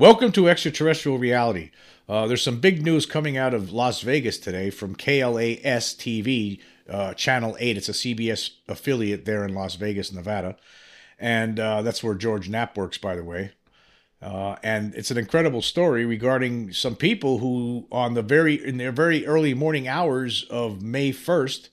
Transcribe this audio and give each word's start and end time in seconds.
Welcome 0.00 0.30
to 0.30 0.48
Extraterrestrial 0.48 1.18
Reality. 1.18 1.72
Uh, 2.08 2.28
there's 2.28 2.44
some 2.44 2.60
big 2.60 2.84
news 2.84 3.04
coming 3.04 3.36
out 3.36 3.52
of 3.52 3.72
Las 3.72 4.02
Vegas 4.02 4.38
today 4.38 4.70
from 4.70 4.94
KLAS 4.94 5.96
TV, 5.96 6.60
uh, 6.88 7.14
Channel 7.14 7.56
8. 7.58 7.76
It's 7.76 7.88
a 7.88 7.92
CBS 7.92 8.50
affiliate 8.68 9.24
there 9.24 9.44
in 9.44 9.54
Las 9.54 9.74
Vegas, 9.74 10.12
Nevada. 10.12 10.56
And 11.18 11.58
uh, 11.58 11.82
that's 11.82 12.04
where 12.04 12.14
George 12.14 12.48
Knapp 12.48 12.76
works, 12.76 12.96
by 12.96 13.16
the 13.16 13.24
way. 13.24 13.50
Uh, 14.22 14.54
and 14.62 14.94
it's 14.94 15.10
an 15.10 15.18
incredible 15.18 15.62
story 15.62 16.06
regarding 16.06 16.72
some 16.72 16.94
people 16.94 17.38
who, 17.38 17.88
on 17.90 18.14
the 18.14 18.22
very 18.22 18.54
in 18.54 18.76
their 18.76 18.92
very 18.92 19.26
early 19.26 19.52
morning 19.52 19.88
hours 19.88 20.44
of 20.44 20.80
May 20.80 21.10
1st, 21.10 21.70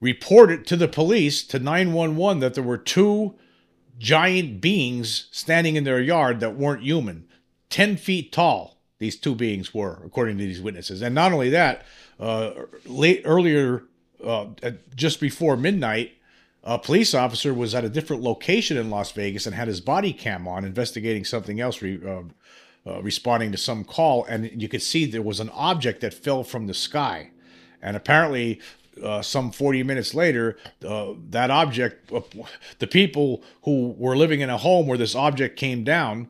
reported 0.00 0.66
to 0.66 0.74
the 0.74 0.88
police 0.88 1.44
to 1.44 1.60
911 1.60 2.40
that 2.40 2.54
there 2.54 2.64
were 2.64 2.76
two 2.76 3.36
giant 4.00 4.60
beings 4.60 5.28
standing 5.30 5.76
in 5.76 5.84
their 5.84 6.00
yard 6.00 6.40
that 6.40 6.56
weren't 6.56 6.82
human, 6.82 7.28
10 7.72 7.96
feet 7.96 8.30
tall. 8.30 8.76
These 8.98 9.18
two 9.18 9.34
beings 9.34 9.74
were, 9.74 10.00
according 10.04 10.38
to 10.38 10.44
these 10.44 10.60
witnesses. 10.60 11.02
And 11.02 11.14
not 11.14 11.32
only 11.32 11.50
that, 11.50 11.84
uh, 12.20 12.52
late 12.86 13.22
earlier, 13.24 13.82
uh, 14.24 14.46
just 14.94 15.20
before 15.20 15.56
midnight, 15.56 16.12
a 16.62 16.78
police 16.78 17.12
officer 17.12 17.52
was 17.52 17.74
at 17.74 17.84
a 17.84 17.88
different 17.88 18.22
location 18.22 18.76
in 18.76 18.90
Las 18.90 19.10
Vegas 19.10 19.46
and 19.46 19.54
had 19.56 19.66
his 19.66 19.80
body 19.80 20.12
cam 20.12 20.46
on, 20.46 20.64
investigating 20.64 21.24
something 21.24 21.60
else, 21.60 21.82
re, 21.82 21.98
uh, 22.06 22.22
uh, 22.88 23.02
responding 23.02 23.50
to 23.50 23.58
some 23.58 23.84
call, 23.84 24.24
and 24.26 24.50
you 24.60 24.68
could 24.68 24.82
see 24.82 25.04
there 25.04 25.22
was 25.22 25.40
an 25.40 25.50
object 25.50 26.02
that 26.02 26.14
fell 26.14 26.44
from 26.44 26.66
the 26.66 26.74
sky, 26.74 27.30
and 27.80 27.96
apparently. 27.96 28.60
Uh, 29.02 29.22
some 29.22 29.50
40 29.50 29.84
minutes 29.84 30.12
later, 30.12 30.58
uh, 30.86 31.14
that 31.30 31.50
object, 31.50 32.12
uh, 32.12 32.20
the 32.78 32.86
people 32.86 33.42
who 33.62 33.94
were 33.96 34.14
living 34.14 34.42
in 34.42 34.50
a 34.50 34.58
home 34.58 34.86
where 34.86 34.98
this 34.98 35.14
object 35.14 35.58
came 35.58 35.82
down, 35.82 36.28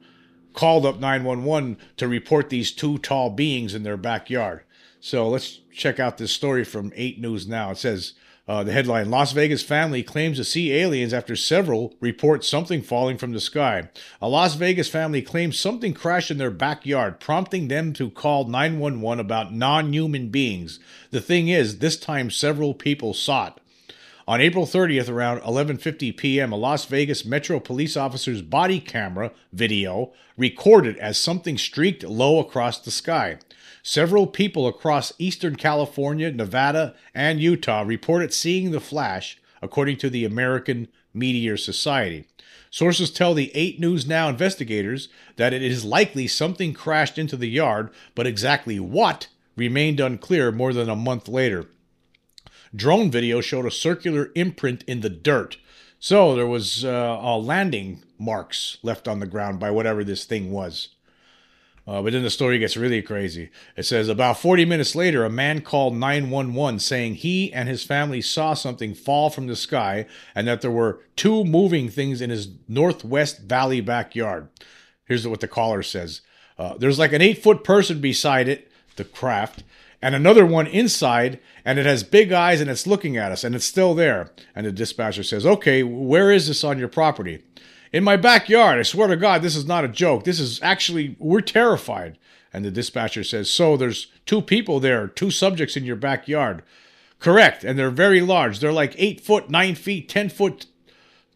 called 0.53 0.87
up 0.87 1.01
911 1.01 1.79
to 1.97 2.09
report 2.09 2.49
these 2.49 2.73
two 2.73 2.99
tall 2.99 3.31
beings 3.31 3.75
in 3.75 3.83
their 3.83 3.97
backyard. 3.97 4.63
So 5.01 5.29
let's 5.29 5.61
check 5.73 5.99
out 5.99 6.19
this 6.19 6.33
story 6.33 6.65
from 6.65 6.93
8 6.95 7.21
News 7.21 7.47
Now. 7.47 7.73
It 7.73 7.79
says, 7.79 8.15
uh, 8.49 8.65
the 8.65 8.73
headline 8.73 9.09
Las 9.09 9.33
Vegas 9.33 9.63
family 9.63 10.03
claims 10.03 10.37
to 10.37 10.45
see 10.45 10.73
aliens 10.73 11.15
after 11.15 11.37
several 11.37 11.95
report 12.01 12.45
something 12.45 12.83
falling 12.83 13.17
from 13.17 13.33
the 13.33 13.41
sky. 13.41 13.89
A 14.21 14.29
Las 14.29 14.57
Vegas 14.57 14.89
family 14.89 15.23
claims 15.23 15.59
something 15.59 15.95
crashed 15.95 16.31
in 16.31 16.39
their 16.39 16.51
backyard, 16.51 17.21
prompting 17.21 17.69
them 17.69 17.93
to 17.93 18.11
call 18.11 18.45
911 18.45 19.21
about 19.25 19.55
non 19.55 19.93
human 19.93 20.29
beings. 20.29 20.81
The 21.13 21.21
thing 21.21 21.49
is, 21.49 21.79
this 21.79 21.97
time 21.97 22.31
several 22.31 22.75
people 22.75 23.15
saw 23.15 23.49
it. 23.49 23.55
On 24.29 24.41
April 24.41 24.67
30th, 24.67 25.09
around 25.11 25.41
11:50 25.41 26.17
p.m., 26.17 26.53
a 26.53 26.57
Las 26.57 26.85
Vegas 26.85 27.25
Metro 27.25 27.59
police 27.59 27.97
officer's 27.97 28.41
body 28.41 28.79
camera 28.79 29.33
video 29.53 30.13
recorded 30.37 30.97
as 30.99 31.19
something 31.19 31.59
streaked 31.59 32.05
low 32.05 32.39
across 32.39 32.79
the 32.79 32.93
sky. 32.93 33.39
Several 33.83 34.29
people 34.29 34.69
across 34.69 35.13
eastern 35.19 35.57
California, 35.57 36.31
Nevada, 36.31 36.95
and 37.13 37.41
Utah 37.41 37.83
reported 37.83 38.33
seeing 38.33 38.71
the 38.71 38.79
flash, 38.79 39.41
according 39.61 39.97
to 39.97 40.09
the 40.09 40.25
American 40.25 40.87
Meteor 41.13 41.57
Society. 41.57 42.25
Sources 42.71 43.11
tell 43.11 43.35
the 43.35 43.51
8 43.57 43.81
News 43.81 44.07
Now 44.07 44.29
investigators 44.29 45.09
that 45.35 45.53
it 45.53 45.63
is 45.63 45.85
likely 45.85 46.29
something 46.29 46.73
crashed 46.73 47.19
into 47.19 47.37
the 47.37 47.51
yard, 47.51 47.91
but 48.15 48.29
exactly 48.29 48.79
what 48.79 49.27
remained 49.57 49.99
unclear 49.99 50.53
more 50.53 50.73
than 50.73 50.89
a 50.89 50.95
month 50.95 51.27
later. 51.27 51.67
Drone 52.75 53.11
video 53.11 53.41
showed 53.41 53.67
a 53.67 53.71
circular 53.71 54.31
imprint 54.35 54.83
in 54.85 55.01
the 55.01 55.11
dirt. 55.11 55.59
So 55.99 56.35
there 56.35 56.47
was 56.47 56.85
uh, 56.85 57.37
landing 57.37 58.03
marks 58.19 58.79
left 58.83 59.07
on 59.07 59.21
the 59.21 59.27
ground 59.27 59.61
by 59.61 59.71
whatever 59.71 60.03
this 60.03 60.25
thing 60.25 60.51
was. 60.51 60.89
Uh, 61.87 62.01
but 62.01 62.13
then 62.13 62.23
the 62.23 62.31
story 62.31 62.59
gets 62.59 62.77
really 62.77 63.03
crazy. 63.03 63.51
It 63.77 63.85
says 63.85 64.09
about 64.09 64.39
40 64.39 64.65
minutes 64.65 64.95
later, 64.95 65.25
a 65.25 65.31
man 65.31 65.63
called 65.63 65.95
911 65.95 66.79
saying 66.79 67.17
he 67.17 67.53
and 67.53 67.69
his 67.69 67.83
family 67.83 68.21
saw 68.21 68.55
something 68.55 68.95
fall 68.95 69.31
from 69.31 69.49
the 69.49 69.57
sky 69.57 70.07
and 70.35 70.47
that 70.47 70.61
there 70.61 70.71
were 70.71 71.01
two 71.17 71.45
moving 71.45 71.89
things 71.89 72.21
in 72.21 72.31
his 72.31 72.49
Northwest 72.69 73.41
Valley 73.41 73.81
backyard. 73.81 74.49
Here's 75.05 75.27
what 75.27 75.41
the 75.41 75.49
caller 75.49 75.83
says 75.83 76.21
uh, 76.57 76.77
There's 76.79 77.01
like 77.01 77.13
an 77.13 77.23
eight 77.23 77.43
foot 77.43 77.65
person 77.65 78.01
beside 78.01 78.49
it, 78.49 78.71
the 78.95 79.05
craft, 79.05 79.65
and 80.03 80.17
another 80.17 80.45
one 80.45 80.67
inside, 80.67 81.39
and 81.65 81.79
it 81.79 81.87
has 81.87 82.03
big 82.03 82.33
eyes 82.33 82.61
and 82.61 82.69
it's 82.69 82.89
looking 82.89 83.17
at 83.17 83.31
us, 83.31 83.45
and 83.45 83.55
it's 83.55 83.65
still 83.65 83.95
there. 83.95 84.33
And 84.55 84.67
the 84.67 84.73
dispatcher 84.73 85.23
says, 85.23 85.47
Okay, 85.47 85.85
where 85.85 86.33
is 86.33 86.49
this 86.49 86.65
on 86.65 86.79
your 86.79 86.89
property? 86.89 87.45
In 87.93 88.03
my 88.03 88.17
backyard. 88.17 88.81
I 88.81 88.83
swear 88.83 89.07
to 89.09 89.17
God, 89.17 89.43
this 89.43 89.55
is 89.55 89.67
not 89.67 89.85
a 89.85 89.89
joke. 89.89 90.25
This 90.25 90.41
is 90.41 90.61
actually, 90.63 91.15
we're 91.19 91.41
terrified. 91.41 92.19
And 92.53 92.65
the 92.65 92.71
dispatcher 92.71 93.23
says, 93.23 93.49
So 93.49 93.77
there's 93.77 94.09
two 94.27 94.43
people 94.43 94.81
there, 94.81 95.07
two 95.07 95.31
subjects 95.31 95.77
in 95.77 95.85
your 95.85 95.97
backyard. 95.97 96.63
Correct. 97.21 97.63
And 97.63 97.79
they're 97.79 97.91
very 97.91 98.21
large. 98.21 98.59
They're 98.59 98.73
like 98.73 98.97
eight 98.99 99.21
foot, 99.21 99.49
nine 99.49 99.77
feet, 99.77 100.09
10 100.09 100.29
foot 100.31 100.67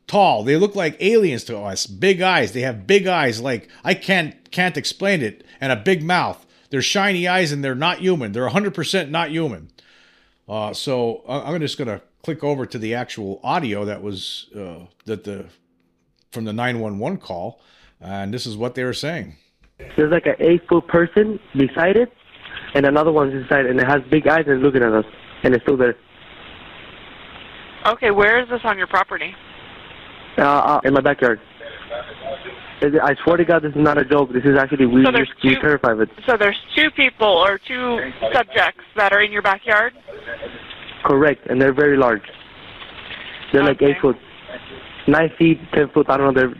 tall. 0.08 0.42
They 0.42 0.56
look 0.56 0.74
like 0.74 0.96
aliens 1.00 1.44
to 1.44 1.58
us. 1.58 1.86
Big 1.86 2.20
eyes. 2.20 2.52
They 2.52 2.62
have 2.62 2.86
big 2.88 3.06
eyes. 3.06 3.40
Like, 3.40 3.68
I 3.84 3.94
can't, 3.94 4.50
can't 4.50 4.76
explain 4.76 5.22
it. 5.22 5.44
And 5.60 5.70
a 5.70 5.76
big 5.76 6.02
mouth. 6.02 6.45
They're 6.76 6.82
shiny 6.82 7.26
eyes 7.26 7.52
and 7.52 7.64
they're 7.64 7.74
not 7.74 8.00
human. 8.00 8.32
They're 8.32 8.50
100% 8.50 9.08
not 9.08 9.30
human. 9.30 9.70
Uh, 10.46 10.74
so 10.74 11.22
I'm 11.26 11.58
just 11.58 11.78
going 11.78 11.88
to 11.88 12.02
click 12.22 12.44
over 12.44 12.66
to 12.66 12.78
the 12.78 12.92
actual 12.92 13.40
audio 13.42 13.86
that 13.86 14.02
was, 14.02 14.50
uh, 14.54 14.80
that 15.06 15.24
the 15.24 15.46
from 16.32 16.44
the 16.44 16.52
911 16.52 17.16
call, 17.16 17.62
and 17.98 18.34
this 18.34 18.44
is 18.44 18.58
what 18.58 18.74
they 18.74 18.84
were 18.84 18.92
saying. 18.92 19.36
There's 19.96 20.12
like 20.12 20.26
an 20.26 20.34
eight 20.38 20.68
foot 20.68 20.86
person 20.86 21.40
beside 21.56 21.96
it, 21.96 22.12
and 22.74 22.84
another 22.84 23.10
one's 23.10 23.32
inside, 23.32 23.64
and 23.64 23.80
it 23.80 23.86
has 23.86 24.02
big 24.10 24.28
eyes 24.28 24.44
and 24.46 24.60
looking 24.60 24.82
at 24.82 24.92
us, 24.92 25.06
and 25.44 25.54
it's 25.54 25.64
still 25.64 25.78
there. 25.78 25.96
Okay, 27.86 28.10
where 28.10 28.38
is 28.42 28.50
this 28.50 28.60
on 28.64 28.76
your 28.76 28.86
property? 28.86 29.34
Uh, 30.36 30.42
uh 30.42 30.80
in 30.84 30.92
my 30.92 31.00
backyard. 31.00 31.40
I 32.82 33.14
swear 33.24 33.38
to 33.38 33.44
God, 33.44 33.62
this 33.62 33.70
is 33.70 33.82
not 33.82 33.96
a 33.98 34.04
joke. 34.04 34.32
This 34.32 34.44
is 34.44 34.58
actually 34.58 34.86
we 34.86 35.04
so 35.04 35.10
there's 35.10 35.30
two, 35.40 35.48
we 35.48 35.54
terrified 35.56 35.92
of 35.92 36.00
it. 36.02 36.10
So 36.26 36.36
there's 36.38 36.58
two 36.76 36.90
people 36.90 37.26
or 37.26 37.58
two 37.58 37.98
subjects 38.32 38.84
that 38.96 39.12
are 39.12 39.22
in 39.22 39.32
your 39.32 39.42
backyard. 39.42 39.94
Correct, 41.04 41.46
and 41.48 41.60
they're 41.60 41.74
very 41.74 41.96
large. 41.96 42.22
They're 43.52 43.62
okay. 43.62 43.70
like 43.70 43.82
eight 43.82 44.00
foot 44.02 44.16
nine 45.08 45.30
feet, 45.38 45.58
ten 45.72 45.88
foot. 45.90 46.06
I 46.08 46.16
don't 46.16 46.34
know. 46.34 46.40
They're 46.40 46.54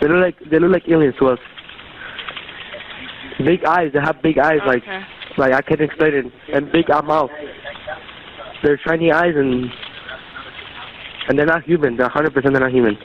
they 0.00 0.08
look 0.08 0.24
like 0.24 0.50
they 0.50 0.58
look 0.58 0.72
like 0.72 0.88
aliens 0.88 1.14
to 1.18 1.28
us. 1.28 1.38
Big 3.38 3.64
eyes. 3.64 3.90
They 3.92 4.00
have 4.00 4.22
big 4.22 4.38
eyes. 4.38 4.60
Okay. 4.66 4.66
Like 4.66 4.82
like 5.38 5.52
I 5.52 5.62
can't 5.62 5.80
explain 5.80 6.14
it. 6.14 6.26
And 6.52 6.72
big 6.72 6.88
mouth. 6.88 7.30
They're 8.62 8.80
shiny 8.86 9.12
eyes 9.12 9.34
and 9.36 9.66
and 11.28 11.38
they're 11.38 11.46
not 11.46 11.62
human. 11.64 11.96
They're 11.96 12.08
hundred 12.08 12.34
percent. 12.34 12.54
They're 12.54 12.62
not 12.62 12.72
human. 12.72 12.96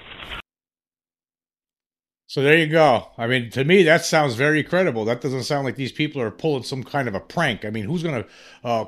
So 2.36 2.42
there 2.42 2.58
you 2.58 2.68
go. 2.68 3.08
I 3.18 3.28
mean, 3.28 3.50
to 3.52 3.64
me, 3.64 3.84
that 3.84 4.04
sounds 4.04 4.36
very 4.36 4.62
credible. 4.62 5.06
That 5.06 5.22
doesn't 5.22 5.44
sound 5.44 5.64
like 5.64 5.78
these 5.78 5.94
people 5.94 6.22
are 6.22 6.30
pulling 6.30 6.64
some 6.64 6.84
kind 6.84 7.08
of 7.08 7.16
a 7.16 7.22
prank. 7.22 7.64
I 7.64 7.70
mean, 7.70 7.86
who's 7.86 8.04
going 8.04 8.26
to 8.26 8.30
uh, 8.62 8.86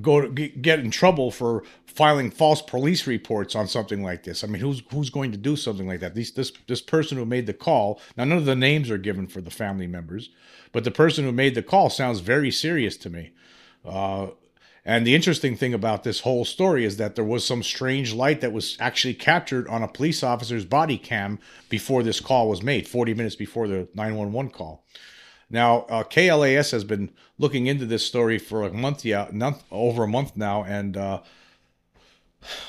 go 0.00 0.22
to 0.22 0.28
get 0.28 0.80
in 0.80 0.90
trouble 0.90 1.30
for 1.30 1.62
filing 1.86 2.32
false 2.32 2.60
police 2.60 3.06
reports 3.06 3.54
on 3.54 3.68
something 3.68 4.02
like 4.02 4.24
this? 4.24 4.42
I 4.42 4.48
mean, 4.48 4.60
who's 4.60 4.82
who's 4.90 5.10
going 5.10 5.30
to 5.30 5.38
do 5.38 5.54
something 5.54 5.86
like 5.86 6.00
that? 6.00 6.16
These, 6.16 6.32
this 6.32 6.50
this 6.66 6.80
person 6.80 7.18
who 7.18 7.24
made 7.24 7.46
the 7.46 7.54
call. 7.54 8.00
Now, 8.16 8.24
none 8.24 8.38
of 8.38 8.46
the 8.46 8.56
names 8.56 8.90
are 8.90 8.98
given 8.98 9.28
for 9.28 9.40
the 9.40 9.48
family 9.48 9.86
members, 9.86 10.30
but 10.72 10.82
the 10.82 10.90
person 10.90 11.24
who 11.24 11.30
made 11.30 11.54
the 11.54 11.62
call 11.62 11.90
sounds 11.90 12.18
very 12.18 12.50
serious 12.50 12.96
to 12.96 13.10
me. 13.10 13.30
Uh, 13.84 14.30
and 14.88 15.06
the 15.06 15.14
interesting 15.14 15.54
thing 15.54 15.74
about 15.74 16.02
this 16.02 16.20
whole 16.20 16.46
story 16.46 16.86
is 16.86 16.96
that 16.96 17.14
there 17.14 17.22
was 17.22 17.44
some 17.44 17.62
strange 17.62 18.14
light 18.14 18.40
that 18.40 18.54
was 18.54 18.74
actually 18.80 19.12
captured 19.12 19.68
on 19.68 19.82
a 19.82 19.88
police 19.88 20.22
officer's 20.22 20.64
body 20.64 20.96
cam 20.96 21.38
before 21.68 22.02
this 22.02 22.20
call 22.20 22.48
was 22.48 22.62
made, 22.62 22.88
40 22.88 23.12
minutes 23.12 23.36
before 23.36 23.68
the 23.68 23.86
911 23.92 24.50
call. 24.50 24.86
Now, 25.50 25.80
uh, 25.90 26.04
KLAS 26.04 26.70
has 26.70 26.84
been 26.84 27.10
looking 27.36 27.66
into 27.66 27.84
this 27.84 28.02
story 28.02 28.38
for 28.38 28.62
a 28.62 28.72
month, 28.72 29.04
yeah, 29.04 29.28
not, 29.30 29.62
over 29.70 30.04
a 30.04 30.08
month 30.08 30.38
now, 30.38 30.64
and 30.64 30.96
uh, 30.96 31.20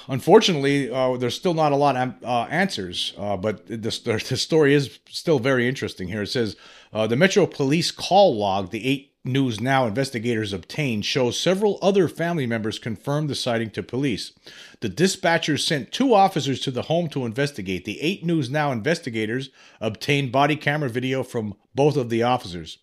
unfortunately, 0.10 0.92
uh, 0.92 1.15
there's 1.15 1.36
still 1.36 1.54
not 1.54 1.72
a 1.72 1.77
lot 1.77 1.95
of 1.95 2.22
uh, 2.22 2.48
answers. 2.50 3.13
Uh, 3.18 3.38
but 3.38 3.65
the, 3.68 3.77
the, 3.77 4.38
story 4.38 4.74
is 4.74 5.00
still 5.07 5.39
very 5.39 5.69
interesting. 5.69 6.10
Here 6.10 6.24
it 6.24 6.27
says 6.27 6.57
uh, 6.92 7.07
the 7.07 7.15
Metro 7.15 7.45
Police 7.45 7.92
call 7.92 8.38
log, 8.38 8.72
the 8.72 8.86
eight 8.86 9.09
News 9.25 9.60
Now 9.60 9.86
investigators 9.86 10.54
obtained 10.54 11.04
shows 11.04 11.38
several 11.38 11.77
other 11.81 12.07
family 12.07 12.45
members 12.45 12.80
confirmed 12.80 13.30
the 13.30 13.36
sighting 13.36 13.69
to 13.71 13.83
police. 13.83 14.31
The 14.80 14.89
dispatchers 14.89 15.60
sent 15.60 15.92
two 15.92 16.13
officers 16.13 16.62
to 16.62 16.71
the 16.71 16.83
home 16.83 17.10
to 17.10 17.25
investigate. 17.25 17.83
The 17.83 18.00
8 18.00 18.24
News 18.24 18.50
Now 18.50 18.71
investigators 18.71 19.50
obtained 19.81 20.31
body 20.31 20.56
camera 20.56 20.89
video 20.89 21.24
from 21.24 21.56
both 21.75 21.98
of 21.98 22.10
the 22.10 22.24
officers. 22.24 22.77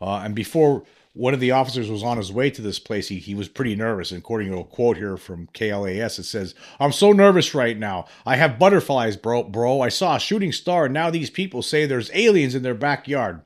Uh, 0.00 0.22
and 0.24 0.32
before 0.32 0.84
one 1.12 1.34
of 1.34 1.40
the 1.40 1.50
officers 1.50 1.90
was 1.90 2.04
on 2.04 2.18
his 2.18 2.30
way 2.30 2.50
to 2.50 2.62
this 2.62 2.78
place, 2.78 3.08
he, 3.08 3.18
he 3.18 3.34
was 3.34 3.48
pretty 3.48 3.74
nervous. 3.74 4.12
And 4.12 4.18
according 4.18 4.52
to 4.52 4.58
a 4.58 4.64
quote 4.64 4.96
here 4.96 5.16
from 5.16 5.48
KLAS, 5.54 6.20
it 6.20 6.24
says, 6.24 6.54
I'm 6.78 6.92
so 6.92 7.10
nervous 7.10 7.52
right 7.52 7.76
now. 7.76 8.06
I 8.24 8.36
have 8.36 8.60
butterflies, 8.60 9.16
bro. 9.16 9.42
bro. 9.42 9.80
I 9.80 9.88
saw 9.88 10.16
a 10.16 10.20
shooting 10.20 10.52
star, 10.52 10.84
and 10.84 10.94
now 10.94 11.10
these 11.10 11.30
people 11.30 11.62
say 11.62 11.84
there's 11.84 12.12
aliens 12.14 12.54
in 12.54 12.62
their 12.62 12.74
backyard. 12.74 13.42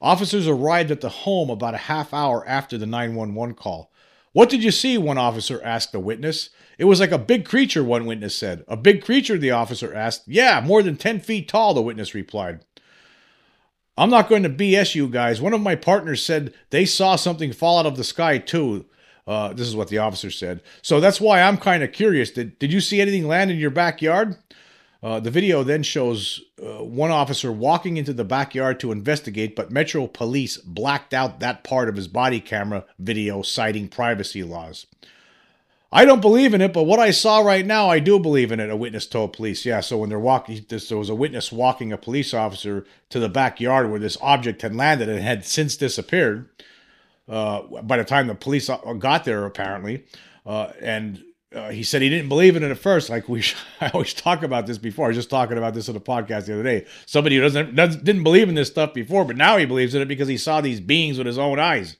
Officers 0.00 0.46
arrived 0.46 0.90
at 0.90 1.00
the 1.00 1.08
home 1.08 1.50
about 1.50 1.74
a 1.74 1.78
half 1.78 2.14
hour 2.14 2.46
after 2.46 2.78
the 2.78 2.86
911 2.86 3.54
call. 3.54 3.90
What 4.32 4.50
did 4.50 4.62
you 4.62 4.70
see? 4.70 4.96
One 4.98 5.18
officer 5.18 5.60
asked 5.64 5.92
the 5.92 5.98
witness. 5.98 6.50
It 6.78 6.84
was 6.84 7.00
like 7.00 7.10
a 7.10 7.18
big 7.18 7.44
creature, 7.44 7.82
one 7.82 8.06
witness 8.06 8.36
said. 8.36 8.64
A 8.68 8.76
big 8.76 9.02
creature, 9.02 9.36
the 9.36 9.50
officer 9.50 9.92
asked. 9.92 10.22
Yeah, 10.26 10.60
more 10.64 10.82
than 10.82 10.96
10 10.96 11.20
feet 11.20 11.48
tall, 11.48 11.74
the 11.74 11.82
witness 11.82 12.14
replied. 12.14 12.60
I'm 13.96 14.10
not 14.10 14.28
going 14.28 14.44
to 14.44 14.48
BS 14.48 14.94
you 14.94 15.08
guys. 15.08 15.40
One 15.40 15.54
of 15.54 15.60
my 15.60 15.74
partners 15.74 16.24
said 16.24 16.54
they 16.70 16.84
saw 16.84 17.16
something 17.16 17.52
fall 17.52 17.80
out 17.80 17.86
of 17.86 17.96
the 17.96 18.04
sky, 18.04 18.38
too. 18.38 18.86
Uh, 19.26 19.52
this 19.52 19.66
is 19.66 19.74
what 19.74 19.88
the 19.88 19.98
officer 19.98 20.30
said. 20.30 20.62
So 20.82 21.00
that's 21.00 21.20
why 21.20 21.42
I'm 21.42 21.56
kind 21.56 21.82
of 21.82 21.92
curious. 21.92 22.30
Did, 22.30 22.58
did 22.58 22.72
you 22.72 22.80
see 22.80 23.00
anything 23.00 23.26
land 23.26 23.50
in 23.50 23.58
your 23.58 23.70
backyard? 23.70 24.36
Uh, 25.00 25.20
the 25.20 25.30
video 25.30 25.62
then 25.62 25.82
shows 25.82 26.42
uh, 26.60 26.82
one 26.82 27.12
officer 27.12 27.52
walking 27.52 27.96
into 27.96 28.12
the 28.12 28.24
backyard 28.24 28.80
to 28.80 28.90
investigate, 28.90 29.54
but 29.54 29.70
Metro 29.70 30.08
Police 30.08 30.56
blacked 30.56 31.14
out 31.14 31.38
that 31.38 31.62
part 31.62 31.88
of 31.88 31.94
his 31.94 32.08
body 32.08 32.40
camera 32.40 32.84
video, 32.98 33.42
citing 33.42 33.88
privacy 33.88 34.42
laws. 34.42 34.86
I 35.90 36.04
don't 36.04 36.20
believe 36.20 36.52
in 36.52 36.60
it, 36.60 36.72
but 36.72 36.82
what 36.82 36.98
I 36.98 37.12
saw 37.12 37.38
right 37.38 37.64
now, 37.64 37.88
I 37.88 37.98
do 37.98 38.18
believe 38.18 38.52
in 38.52 38.60
it, 38.60 38.68
a 38.68 38.76
witness 38.76 39.06
told 39.06 39.32
police. 39.32 39.64
Yeah, 39.64 39.80
so 39.80 39.98
when 39.98 40.10
they're 40.10 40.18
walking, 40.18 40.66
there 40.68 40.98
was 40.98 41.08
a 41.08 41.14
witness 41.14 41.50
walking 41.50 41.92
a 41.92 41.96
police 41.96 42.34
officer 42.34 42.84
to 43.08 43.18
the 43.18 43.28
backyard 43.28 43.90
where 43.90 44.00
this 44.00 44.18
object 44.20 44.62
had 44.62 44.74
landed 44.74 45.08
and 45.08 45.20
had 45.20 45.46
since 45.46 45.76
disappeared 45.76 46.50
uh, 47.26 47.62
by 47.82 47.96
the 47.96 48.04
time 48.04 48.26
the 48.26 48.34
police 48.34 48.68
got 48.98 49.24
there, 49.24 49.46
apparently. 49.46 50.04
Uh, 50.44 50.72
and 50.80 51.22
uh, 51.54 51.70
he 51.70 51.82
said 51.82 52.02
he 52.02 52.10
didn't 52.10 52.28
believe 52.28 52.56
in 52.56 52.62
it 52.62 52.70
at 52.70 52.78
first. 52.78 53.08
Like 53.08 53.28
we, 53.28 53.42
I 53.80 53.88
always 53.90 54.14
talk 54.14 54.42
about 54.42 54.66
this 54.66 54.78
before. 54.78 55.06
I 55.06 55.08
was 55.08 55.16
just 55.16 55.30
talking 55.30 55.56
about 55.56 55.74
this 55.74 55.88
on 55.88 55.94
the 55.94 56.00
podcast 56.00 56.46
the 56.46 56.54
other 56.54 56.62
day. 56.62 56.86
Somebody 57.06 57.36
who 57.36 57.42
doesn't, 57.42 57.74
doesn't 57.74 58.04
didn't 58.04 58.22
believe 58.22 58.48
in 58.48 58.54
this 58.54 58.68
stuff 58.68 58.92
before, 58.94 59.24
but 59.24 59.36
now 59.36 59.56
he 59.56 59.64
believes 59.64 59.94
in 59.94 60.02
it 60.02 60.08
because 60.08 60.28
he 60.28 60.36
saw 60.36 60.60
these 60.60 60.80
beings 60.80 61.18
with 61.18 61.26
his 61.26 61.38
own 61.38 61.58
eyes. 61.58 61.96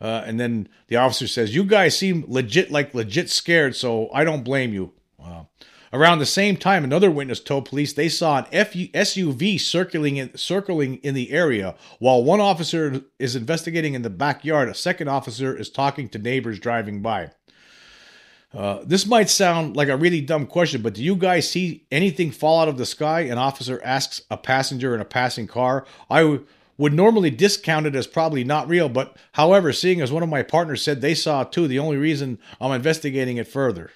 Uh, 0.00 0.22
and 0.26 0.38
then 0.38 0.68
the 0.88 0.96
officer 0.96 1.26
says, 1.26 1.54
"You 1.54 1.64
guys 1.64 1.96
seem 1.96 2.24
legit, 2.26 2.70
like 2.70 2.94
legit 2.94 3.30
scared, 3.30 3.76
so 3.76 4.10
I 4.12 4.24
don't 4.24 4.44
blame 4.44 4.72
you." 4.72 4.92
Wow. 5.16 5.48
Around 5.92 6.18
the 6.18 6.26
same 6.26 6.56
time, 6.56 6.84
another 6.84 7.10
witness 7.10 7.40
told 7.40 7.68
police 7.68 7.92
they 7.92 8.08
saw 8.08 8.38
an 8.38 8.44
SUV 8.46 9.58
circling 9.58 10.16
in, 10.16 10.36
circling 10.36 10.96
in 10.96 11.14
the 11.14 11.30
area. 11.30 11.76
While 12.00 12.24
one 12.24 12.40
officer 12.40 13.02
is 13.18 13.36
investigating 13.36 13.94
in 13.94 14.02
the 14.02 14.10
backyard, 14.10 14.68
a 14.68 14.74
second 14.74 15.08
officer 15.08 15.56
is 15.56 15.70
talking 15.70 16.08
to 16.10 16.18
neighbors 16.18 16.58
driving 16.58 17.00
by. 17.00 17.30
Uh, 18.56 18.82
this 18.86 19.06
might 19.06 19.28
sound 19.28 19.76
like 19.76 19.88
a 19.88 19.96
really 19.98 20.22
dumb 20.22 20.46
question, 20.46 20.80
but 20.80 20.94
do 20.94 21.04
you 21.04 21.14
guys 21.14 21.50
see 21.50 21.84
anything 21.92 22.30
fall 22.30 22.60
out 22.60 22.68
of 22.68 22.78
the 22.78 22.86
sky? 22.86 23.20
An 23.20 23.36
officer 23.36 23.78
asks 23.84 24.22
a 24.30 24.38
passenger 24.38 24.94
in 24.94 25.00
a 25.02 25.04
passing 25.04 25.46
car. 25.46 25.84
I 26.08 26.22
w- 26.22 26.46
would 26.78 26.94
normally 26.94 27.28
discount 27.28 27.84
it 27.84 27.94
as 27.94 28.06
probably 28.06 28.44
not 28.44 28.66
real, 28.66 28.88
but 28.88 29.14
however, 29.32 29.74
seeing 29.74 30.00
as 30.00 30.10
one 30.10 30.22
of 30.22 30.30
my 30.30 30.42
partners 30.42 30.80
said 30.80 31.02
they 31.02 31.14
saw 31.14 31.42
it 31.42 31.52
too, 31.52 31.68
the 31.68 31.78
only 31.78 31.98
reason 31.98 32.38
I'm 32.58 32.72
investigating 32.72 33.36
it 33.36 33.46
further. 33.46 33.90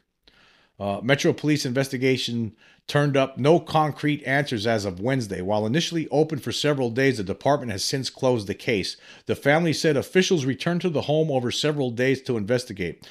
Uh, 0.78 1.00
Metro 1.02 1.32
Police 1.32 1.64
investigation 1.64 2.54
turned 2.86 3.16
up 3.16 3.38
no 3.38 3.60
concrete 3.60 4.22
answers 4.24 4.66
as 4.66 4.84
of 4.84 5.00
Wednesday. 5.00 5.40
While 5.40 5.64
initially 5.64 6.06
open 6.10 6.38
for 6.38 6.52
several 6.52 6.90
days, 6.90 7.16
the 7.16 7.24
department 7.24 7.72
has 7.72 7.82
since 7.82 8.10
closed 8.10 8.46
the 8.46 8.54
case. 8.54 8.98
The 9.24 9.36
family 9.36 9.72
said 9.72 9.96
officials 9.96 10.44
returned 10.44 10.82
to 10.82 10.90
the 10.90 11.02
home 11.02 11.30
over 11.30 11.50
several 11.50 11.90
days 11.90 12.20
to 12.22 12.36
investigate. 12.36 13.06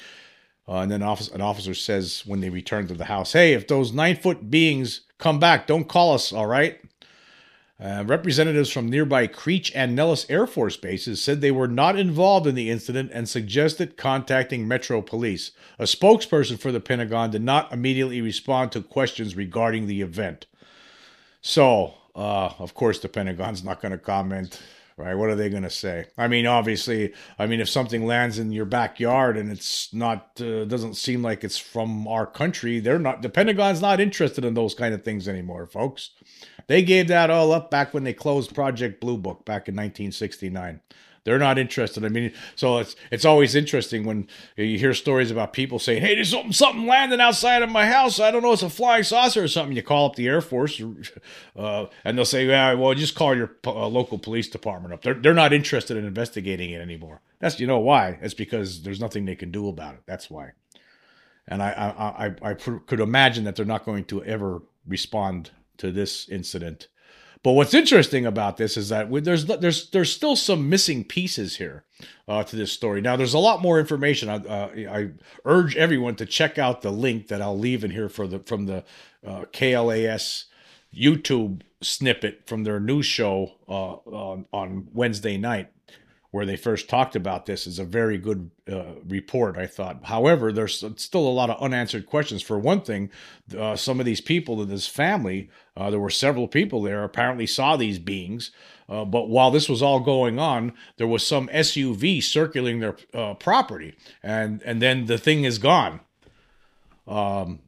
Uh, 0.70 0.82
and 0.82 0.90
then 0.90 1.02
office, 1.02 1.28
an 1.28 1.40
officer 1.40 1.74
says 1.74 2.22
when 2.26 2.40
they 2.40 2.48
return 2.48 2.86
to 2.86 2.94
the 2.94 3.06
house, 3.06 3.32
"Hey, 3.32 3.54
if 3.54 3.66
those 3.66 3.92
nine 3.92 4.14
foot 4.14 4.50
beings 4.50 5.00
come 5.18 5.40
back, 5.40 5.66
don't 5.66 5.88
call 5.88 6.14
us, 6.14 6.32
all 6.32 6.46
right?" 6.46 6.78
Uh, 7.82 8.04
representatives 8.06 8.70
from 8.70 8.88
nearby 8.88 9.26
Creech 9.26 9.72
and 9.74 9.96
Nellis 9.96 10.26
Air 10.28 10.46
Force 10.46 10.76
bases 10.76 11.20
said 11.20 11.40
they 11.40 11.50
were 11.50 11.66
not 11.66 11.98
involved 11.98 12.46
in 12.46 12.54
the 12.54 12.70
incident 12.70 13.10
and 13.12 13.26
suggested 13.26 13.96
contacting 13.96 14.68
Metro 14.68 15.00
Police. 15.00 15.50
A 15.78 15.84
spokesperson 15.84 16.60
for 16.60 16.70
the 16.70 16.78
Pentagon 16.78 17.30
did 17.30 17.42
not 17.42 17.72
immediately 17.72 18.20
respond 18.20 18.70
to 18.72 18.82
questions 18.82 19.34
regarding 19.34 19.86
the 19.86 20.02
event. 20.02 20.44
So, 21.40 21.94
uh, 22.14 22.50
of 22.58 22.74
course, 22.74 22.98
the 22.98 23.08
Pentagon's 23.08 23.64
not 23.64 23.80
going 23.80 23.92
to 23.92 23.98
comment 23.98 24.60
right? 25.00 25.14
What 25.14 25.30
are 25.30 25.34
they 25.34 25.48
going 25.48 25.62
to 25.62 25.70
say? 25.70 26.06
I 26.16 26.28
mean, 26.28 26.46
obviously, 26.46 27.12
I 27.38 27.46
mean, 27.46 27.60
if 27.60 27.68
something 27.68 28.06
lands 28.06 28.38
in 28.38 28.52
your 28.52 28.66
backyard 28.66 29.36
and 29.36 29.50
it's 29.50 29.92
not, 29.94 30.40
uh, 30.40 30.64
doesn't 30.64 30.94
seem 30.94 31.22
like 31.22 31.42
it's 31.42 31.58
from 31.58 32.06
our 32.06 32.26
country, 32.26 32.78
they're 32.80 32.98
not, 32.98 33.22
the 33.22 33.28
Pentagon's 33.28 33.80
not 33.80 34.00
interested 34.00 34.44
in 34.44 34.54
those 34.54 34.74
kind 34.74 34.94
of 34.94 35.02
things 35.02 35.26
anymore, 35.26 35.66
folks. 35.66 36.10
They 36.66 36.82
gave 36.82 37.08
that 37.08 37.30
all 37.30 37.52
up 37.52 37.70
back 37.70 37.92
when 37.92 38.04
they 38.04 38.12
closed 38.12 38.54
Project 38.54 39.00
Blue 39.00 39.16
Book 39.16 39.44
back 39.44 39.68
in 39.68 39.74
1969. 39.74 40.80
They're 41.24 41.38
not 41.38 41.58
interested. 41.58 42.04
I 42.04 42.08
mean, 42.08 42.32
so 42.54 42.78
it's 42.78 42.96
it's 43.10 43.24
always 43.24 43.54
interesting 43.54 44.04
when 44.04 44.26
you 44.56 44.78
hear 44.78 44.94
stories 44.94 45.30
about 45.30 45.52
people 45.52 45.78
saying, 45.78 46.00
"Hey, 46.02 46.14
there's 46.14 46.30
something 46.30 46.52
something 46.52 46.86
landing 46.86 47.20
outside 47.20 47.62
of 47.62 47.70
my 47.70 47.86
house. 47.86 48.18
I 48.18 48.30
don't 48.30 48.42
know, 48.42 48.52
it's 48.52 48.62
a 48.62 48.70
flying 48.70 49.02
saucer 49.02 49.44
or 49.44 49.48
something." 49.48 49.76
You 49.76 49.82
call 49.82 50.06
up 50.06 50.16
the 50.16 50.28
Air 50.28 50.40
Force, 50.40 50.80
uh, 51.56 51.86
and 52.04 52.16
they'll 52.16 52.24
say, 52.24 52.46
"Yeah, 52.46 52.74
well, 52.74 52.94
just 52.94 53.14
call 53.14 53.36
your 53.36 53.56
uh, 53.66 53.86
local 53.86 54.18
police 54.18 54.48
department 54.48 54.94
up. 54.94 55.02
They're 55.02 55.14
they're 55.14 55.34
not 55.34 55.52
interested 55.52 55.96
in 55.96 56.04
investigating 56.04 56.70
it 56.70 56.80
anymore." 56.80 57.20
That's 57.38 57.60
you 57.60 57.66
know 57.66 57.80
why? 57.80 58.18
It's 58.22 58.34
because 58.34 58.82
there's 58.82 59.00
nothing 59.00 59.26
they 59.26 59.36
can 59.36 59.50
do 59.50 59.68
about 59.68 59.94
it. 59.94 60.02
That's 60.06 60.30
why. 60.30 60.52
And 61.46 61.62
I 61.62 61.70
I 61.70 62.26
I, 62.26 62.50
I 62.50 62.54
could 62.54 63.00
imagine 63.00 63.44
that 63.44 63.56
they're 63.56 63.66
not 63.66 63.84
going 63.84 64.04
to 64.06 64.24
ever 64.24 64.62
respond 64.86 65.50
to 65.76 65.90
this 65.92 66.28
incident 66.28 66.88
but 67.42 67.52
what's 67.52 67.72
interesting 67.72 68.26
about 68.26 68.58
this 68.58 68.76
is 68.76 68.90
that 68.90 69.10
there's 69.24 69.46
there's 69.46 69.90
there's 69.90 70.12
still 70.12 70.36
some 70.36 70.68
missing 70.68 71.04
pieces 71.04 71.56
here 71.56 71.84
uh, 72.28 72.44
to 72.44 72.56
this 72.56 72.72
story. 72.72 73.00
Now, 73.00 73.16
there's 73.16 73.34
a 73.34 73.38
lot 73.38 73.62
more 73.62 73.80
information. 73.80 74.28
I, 74.28 74.36
uh, 74.36 74.70
I, 74.90 75.10
urge 75.44 75.74
everyone 75.76 76.16
to 76.16 76.26
check 76.26 76.58
out 76.58 76.82
the 76.82 76.90
link 76.90 77.28
that 77.28 77.40
I'll 77.40 77.58
leave 77.58 77.82
in 77.82 77.90
here 77.90 78.08
for 78.08 78.26
the 78.26 78.40
from 78.40 78.66
the 78.66 78.84
uh, 79.26 79.44
KLAS 79.52 80.44
YouTube 80.94 81.62
snippet 81.82 82.42
from 82.46 82.64
their 82.64 82.78
news 82.78 83.06
show 83.06 83.52
uh, 83.68 83.94
on, 83.94 84.44
on 84.52 84.88
Wednesday 84.92 85.38
night 85.38 85.70
where 86.30 86.46
they 86.46 86.56
first 86.56 86.88
talked 86.88 87.16
about 87.16 87.46
this 87.46 87.66
is 87.66 87.78
a 87.78 87.84
very 87.84 88.16
good 88.16 88.50
uh, 88.70 88.94
report, 89.06 89.58
I 89.58 89.66
thought. 89.66 90.04
However, 90.04 90.52
there's 90.52 90.84
still 90.96 91.26
a 91.26 91.28
lot 91.28 91.50
of 91.50 91.60
unanswered 91.60 92.06
questions. 92.06 92.40
For 92.40 92.58
one 92.58 92.82
thing, 92.82 93.10
uh, 93.56 93.74
some 93.74 93.98
of 93.98 94.06
these 94.06 94.20
people 94.20 94.62
in 94.62 94.68
this 94.68 94.86
family, 94.86 95.50
uh, 95.76 95.90
there 95.90 95.98
were 95.98 96.10
several 96.10 96.46
people 96.46 96.82
there, 96.82 97.02
apparently 97.02 97.46
saw 97.46 97.76
these 97.76 97.98
beings. 97.98 98.52
Uh, 98.88 99.04
but 99.04 99.28
while 99.28 99.50
this 99.50 99.68
was 99.68 99.82
all 99.82 100.00
going 100.00 100.38
on, 100.38 100.72
there 100.98 101.06
was 101.06 101.26
some 101.26 101.48
SUV 101.48 102.22
circling 102.22 102.80
their 102.80 102.96
uh, 103.14 103.34
property, 103.34 103.94
and 104.20 104.60
and 104.64 104.82
then 104.82 105.06
the 105.06 105.18
thing 105.18 105.44
is 105.44 105.58
gone. 105.58 106.00
Um, 107.06 107.60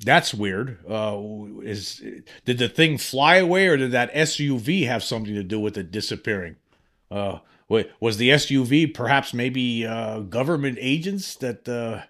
that's 0.00 0.34
weird. 0.34 0.78
Uh, 0.88 1.20
is 1.62 2.02
did 2.44 2.58
the 2.58 2.68
thing 2.68 2.98
fly 2.98 3.36
away, 3.36 3.68
or 3.68 3.76
did 3.76 3.92
that 3.92 4.12
SUV 4.12 4.86
have 4.86 5.04
something 5.04 5.34
to 5.34 5.44
do 5.44 5.60
with 5.60 5.78
it 5.78 5.92
disappearing? 5.92 6.56
Uh, 7.12 7.38
was 7.68 8.16
the 8.16 8.30
SUV 8.30 8.92
perhaps 8.92 9.34
maybe 9.34 9.86
uh, 9.86 10.20
government 10.20 10.78
agents 10.80 11.34
that 11.36 11.68
uh, 11.68 12.02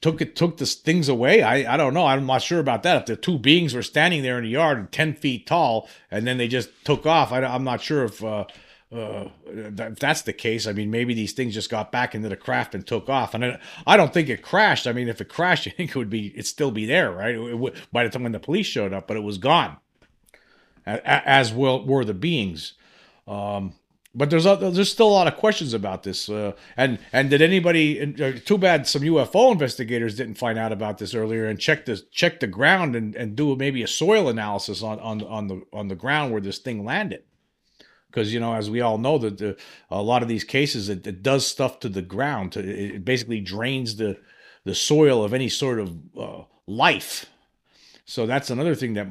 took 0.00 0.20
it 0.20 0.36
took 0.36 0.56
the 0.56 0.66
things 0.66 1.08
away? 1.08 1.42
I, 1.42 1.74
I 1.74 1.76
don't 1.76 1.94
know. 1.94 2.06
I'm 2.06 2.26
not 2.26 2.42
sure 2.42 2.60
about 2.60 2.82
that. 2.84 3.02
If 3.02 3.06
the 3.06 3.16
two 3.16 3.38
beings 3.38 3.74
were 3.74 3.82
standing 3.82 4.22
there 4.22 4.38
in 4.38 4.44
the 4.44 4.50
yard, 4.50 4.90
ten 4.92 5.14
feet 5.14 5.46
tall, 5.46 5.88
and 6.10 6.26
then 6.26 6.38
they 6.38 6.48
just 6.48 6.70
took 6.84 7.06
off, 7.06 7.32
I, 7.32 7.42
am 7.42 7.64
not 7.64 7.80
sure 7.80 8.04
if. 8.04 8.22
Uh, 8.22 8.44
uh, 8.94 9.28
if 9.48 9.98
that's 9.98 10.22
the 10.22 10.32
case, 10.32 10.68
I 10.68 10.72
mean, 10.72 10.88
maybe 10.88 11.14
these 11.14 11.32
things 11.32 11.54
just 11.54 11.68
got 11.68 11.90
back 11.90 12.14
into 12.14 12.28
the 12.28 12.36
craft 12.36 12.76
and 12.76 12.86
took 12.86 13.08
off. 13.08 13.34
And 13.34 13.58
I, 13.88 13.96
don't 13.96 14.14
think 14.14 14.28
it 14.28 14.40
crashed. 14.40 14.86
I 14.86 14.92
mean, 14.92 15.08
if 15.08 15.20
it 15.20 15.28
crashed, 15.28 15.66
I 15.66 15.70
think 15.70 15.90
it 15.90 15.96
would 15.96 16.10
be, 16.10 16.28
it'd 16.28 16.46
still 16.46 16.70
be 16.70 16.86
there, 16.86 17.10
right? 17.10 17.34
It 17.34 17.74
by 17.90 18.04
the 18.04 18.10
time 18.10 18.22
when 18.22 18.30
the 18.30 18.38
police 18.38 18.66
showed 18.66 18.92
up, 18.92 19.08
but 19.08 19.16
it 19.16 19.24
was 19.24 19.38
gone, 19.38 19.78
as 20.86 21.52
well 21.52 21.84
were 21.84 22.04
the 22.04 22.14
beings. 22.14 22.74
Um, 23.26 23.74
but 24.14 24.30
there's 24.30 24.46
a, 24.46 24.56
there's 24.56 24.90
still 24.90 25.08
a 25.08 25.10
lot 25.10 25.26
of 25.26 25.36
questions 25.36 25.74
about 25.74 26.04
this. 26.04 26.28
Uh, 26.28 26.52
and 26.76 26.98
and 27.12 27.30
did 27.30 27.42
anybody? 27.42 28.00
Uh, 28.00 28.38
too 28.44 28.58
bad 28.58 28.86
some 28.86 29.02
UFO 29.02 29.50
investigators 29.50 30.16
didn't 30.16 30.34
find 30.34 30.58
out 30.58 30.72
about 30.72 30.98
this 30.98 31.14
earlier 31.14 31.46
and 31.46 31.58
check 31.58 31.84
the 31.84 31.96
check 32.12 32.40
the 32.40 32.46
ground 32.46 32.94
and, 32.94 33.16
and 33.16 33.34
do 33.34 33.56
maybe 33.56 33.82
a 33.82 33.88
soil 33.88 34.28
analysis 34.28 34.82
on 34.82 35.00
on 35.00 35.22
on 35.24 35.48
the 35.48 35.62
on 35.72 35.88
the 35.88 35.96
ground 35.96 36.32
where 36.32 36.40
this 36.40 36.58
thing 36.58 36.84
landed. 36.84 37.24
Because 38.06 38.32
you 38.32 38.38
know, 38.38 38.54
as 38.54 38.70
we 38.70 38.80
all 38.80 38.98
know, 38.98 39.18
that 39.18 39.38
the, 39.38 39.56
a 39.90 40.00
lot 40.00 40.22
of 40.22 40.28
these 40.28 40.44
cases 40.44 40.88
it, 40.88 41.04
it, 41.04 41.20
does 41.20 41.44
stuff 41.44 41.80
to 41.80 41.88
the 41.88 42.02
ground. 42.02 42.52
To, 42.52 42.60
it 42.60 43.04
basically 43.04 43.40
drains 43.40 43.96
the 43.96 44.18
the 44.64 44.74
soil 44.74 45.24
of 45.24 45.34
any 45.34 45.48
sort 45.48 45.80
of 45.80 45.96
uh, 46.16 46.42
life 46.68 47.26
so 48.06 48.26
that's 48.26 48.50
another 48.50 48.74
thing 48.74 48.94
that, 48.94 49.06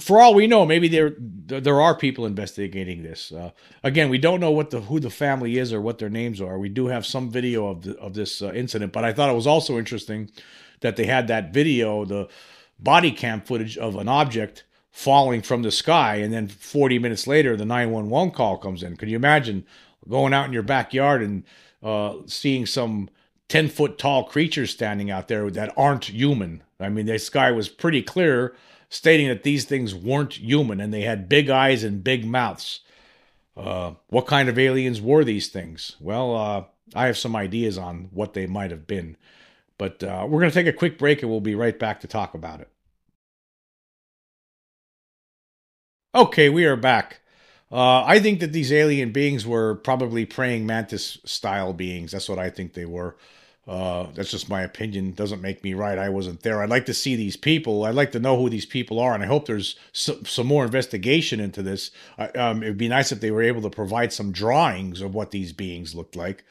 for 0.00 0.20
all 0.20 0.34
we 0.34 0.46
know, 0.46 0.64
maybe 0.64 0.88
there 0.88 1.14
there 1.18 1.80
are 1.80 1.94
people 1.94 2.24
investigating 2.24 3.02
this. 3.02 3.30
Uh, 3.30 3.50
again, 3.82 4.08
we 4.08 4.16
don't 4.16 4.40
know 4.40 4.50
what 4.50 4.70
the 4.70 4.80
who 4.80 4.98
the 4.98 5.10
family 5.10 5.58
is 5.58 5.74
or 5.74 5.80
what 5.82 5.98
their 5.98 6.08
names 6.08 6.40
are. 6.40 6.58
We 6.58 6.70
do 6.70 6.86
have 6.86 7.04
some 7.04 7.30
video 7.30 7.68
of 7.68 7.82
the, 7.82 7.98
of 7.98 8.14
this 8.14 8.40
uh, 8.40 8.52
incident, 8.52 8.94
but 8.94 9.04
I 9.04 9.12
thought 9.12 9.28
it 9.28 9.34
was 9.34 9.46
also 9.46 9.78
interesting 9.78 10.30
that 10.80 10.96
they 10.96 11.04
had 11.04 11.28
that 11.28 11.52
video, 11.52 12.06
the 12.06 12.28
body 12.78 13.12
cam 13.12 13.42
footage 13.42 13.76
of 13.76 13.96
an 13.96 14.08
object 14.08 14.64
falling 14.90 15.42
from 15.42 15.62
the 15.62 15.70
sky, 15.70 16.16
and 16.16 16.32
then 16.32 16.48
40 16.48 16.98
minutes 16.98 17.26
later, 17.26 17.56
the 17.56 17.64
911 17.66 18.32
call 18.32 18.56
comes 18.56 18.82
in. 18.82 18.96
Could 18.96 19.10
you 19.10 19.16
imagine 19.16 19.66
going 20.08 20.32
out 20.32 20.46
in 20.46 20.52
your 20.52 20.62
backyard 20.62 21.22
and 21.22 21.44
uh, 21.82 22.14
seeing 22.26 22.64
some 22.64 23.10
10 23.48 23.68
foot 23.68 23.98
tall 23.98 24.24
creatures 24.24 24.70
standing 24.70 25.10
out 25.10 25.28
there 25.28 25.50
that 25.50 25.74
aren't 25.76 26.06
human? 26.06 26.62
I 26.84 26.88
mean, 26.88 27.06
the 27.06 27.18
sky 27.18 27.50
was 27.50 27.68
pretty 27.68 28.02
clear, 28.02 28.54
stating 28.88 29.28
that 29.28 29.42
these 29.42 29.64
things 29.64 29.94
weren't 29.94 30.34
human 30.34 30.80
and 30.80 30.92
they 30.92 31.02
had 31.02 31.28
big 31.28 31.50
eyes 31.50 31.82
and 31.84 32.04
big 32.04 32.24
mouths. 32.24 32.80
Uh, 33.56 33.94
what 34.08 34.26
kind 34.26 34.48
of 34.48 34.58
aliens 34.58 35.00
were 35.00 35.24
these 35.24 35.48
things? 35.48 35.96
Well, 36.00 36.36
uh, 36.36 36.64
I 36.94 37.06
have 37.06 37.18
some 37.18 37.36
ideas 37.36 37.78
on 37.78 38.08
what 38.12 38.34
they 38.34 38.46
might 38.46 38.70
have 38.70 38.86
been. 38.86 39.16
But 39.78 40.02
uh, 40.02 40.26
we're 40.28 40.40
going 40.40 40.50
to 40.50 40.54
take 40.54 40.72
a 40.72 40.76
quick 40.76 40.98
break 40.98 41.22
and 41.22 41.30
we'll 41.30 41.40
be 41.40 41.54
right 41.54 41.78
back 41.78 42.00
to 42.00 42.06
talk 42.06 42.34
about 42.34 42.60
it. 42.60 42.68
Okay, 46.14 46.48
we 46.48 46.64
are 46.64 46.76
back. 46.76 47.20
Uh, 47.72 48.04
I 48.04 48.20
think 48.20 48.38
that 48.38 48.52
these 48.52 48.72
alien 48.72 49.10
beings 49.10 49.44
were 49.46 49.74
probably 49.74 50.24
praying 50.24 50.64
mantis 50.64 51.18
style 51.24 51.72
beings. 51.72 52.12
That's 52.12 52.28
what 52.28 52.38
I 52.38 52.50
think 52.50 52.74
they 52.74 52.84
were. 52.84 53.16
Uh, 53.66 54.08
that's 54.12 54.30
just 54.30 54.50
my 54.50 54.60
opinion. 54.60 55.12
Doesn't 55.12 55.40
make 55.40 55.64
me 55.64 55.72
right. 55.72 55.98
I 55.98 56.10
wasn't 56.10 56.42
there. 56.42 56.62
I'd 56.62 56.68
like 56.68 56.84
to 56.86 56.94
see 56.94 57.16
these 57.16 57.36
people. 57.36 57.84
I'd 57.84 57.94
like 57.94 58.12
to 58.12 58.20
know 58.20 58.36
who 58.36 58.50
these 58.50 58.66
people 58.66 58.98
are, 58.98 59.14
and 59.14 59.22
I 59.22 59.26
hope 59.26 59.46
there's 59.46 59.76
some, 59.92 60.24
some 60.26 60.46
more 60.46 60.64
investigation 60.64 61.40
into 61.40 61.62
this. 61.62 61.90
Um, 62.18 62.62
it'd 62.62 62.76
be 62.76 62.88
nice 62.88 63.10
if 63.10 63.20
they 63.20 63.30
were 63.30 63.42
able 63.42 63.62
to 63.62 63.70
provide 63.70 64.12
some 64.12 64.32
drawings 64.32 65.00
of 65.00 65.14
what 65.14 65.30
these 65.30 65.52
beings 65.52 65.94
looked 65.94 66.14
like. 66.14 66.44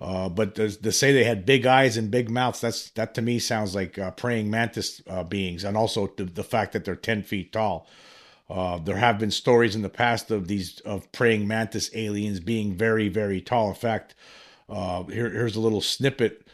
Uh, 0.00 0.28
but 0.28 0.54
to, 0.56 0.70
to, 0.82 0.90
say 0.90 1.12
they 1.12 1.24
had 1.24 1.46
big 1.46 1.64
eyes 1.64 1.96
and 1.96 2.10
big 2.10 2.28
mouths, 2.28 2.60
that's 2.60 2.90
that 2.90 3.14
to 3.14 3.22
me 3.22 3.38
sounds 3.38 3.74
like 3.74 3.98
uh, 3.98 4.10
praying 4.12 4.50
mantis 4.50 5.00
uh, 5.08 5.22
beings, 5.22 5.62
and 5.62 5.76
also 5.76 6.08
the, 6.16 6.24
the, 6.24 6.42
fact 6.42 6.72
that 6.72 6.84
they're 6.84 6.96
ten 6.96 7.22
feet 7.22 7.52
tall. 7.52 7.88
Uh, 8.50 8.78
there 8.78 8.96
have 8.96 9.18
been 9.18 9.30
stories 9.30 9.76
in 9.76 9.82
the 9.82 9.88
past 9.88 10.32
of 10.32 10.48
these 10.48 10.80
of 10.80 11.10
praying 11.12 11.46
mantis 11.46 11.88
aliens 11.94 12.40
being 12.40 12.74
very 12.74 13.08
very 13.08 13.40
tall. 13.40 13.68
In 13.68 13.76
fact, 13.76 14.16
uh, 14.68 15.04
here, 15.04 15.30
here's 15.30 15.54
a 15.54 15.60
little 15.60 15.80
snippet 15.80 16.48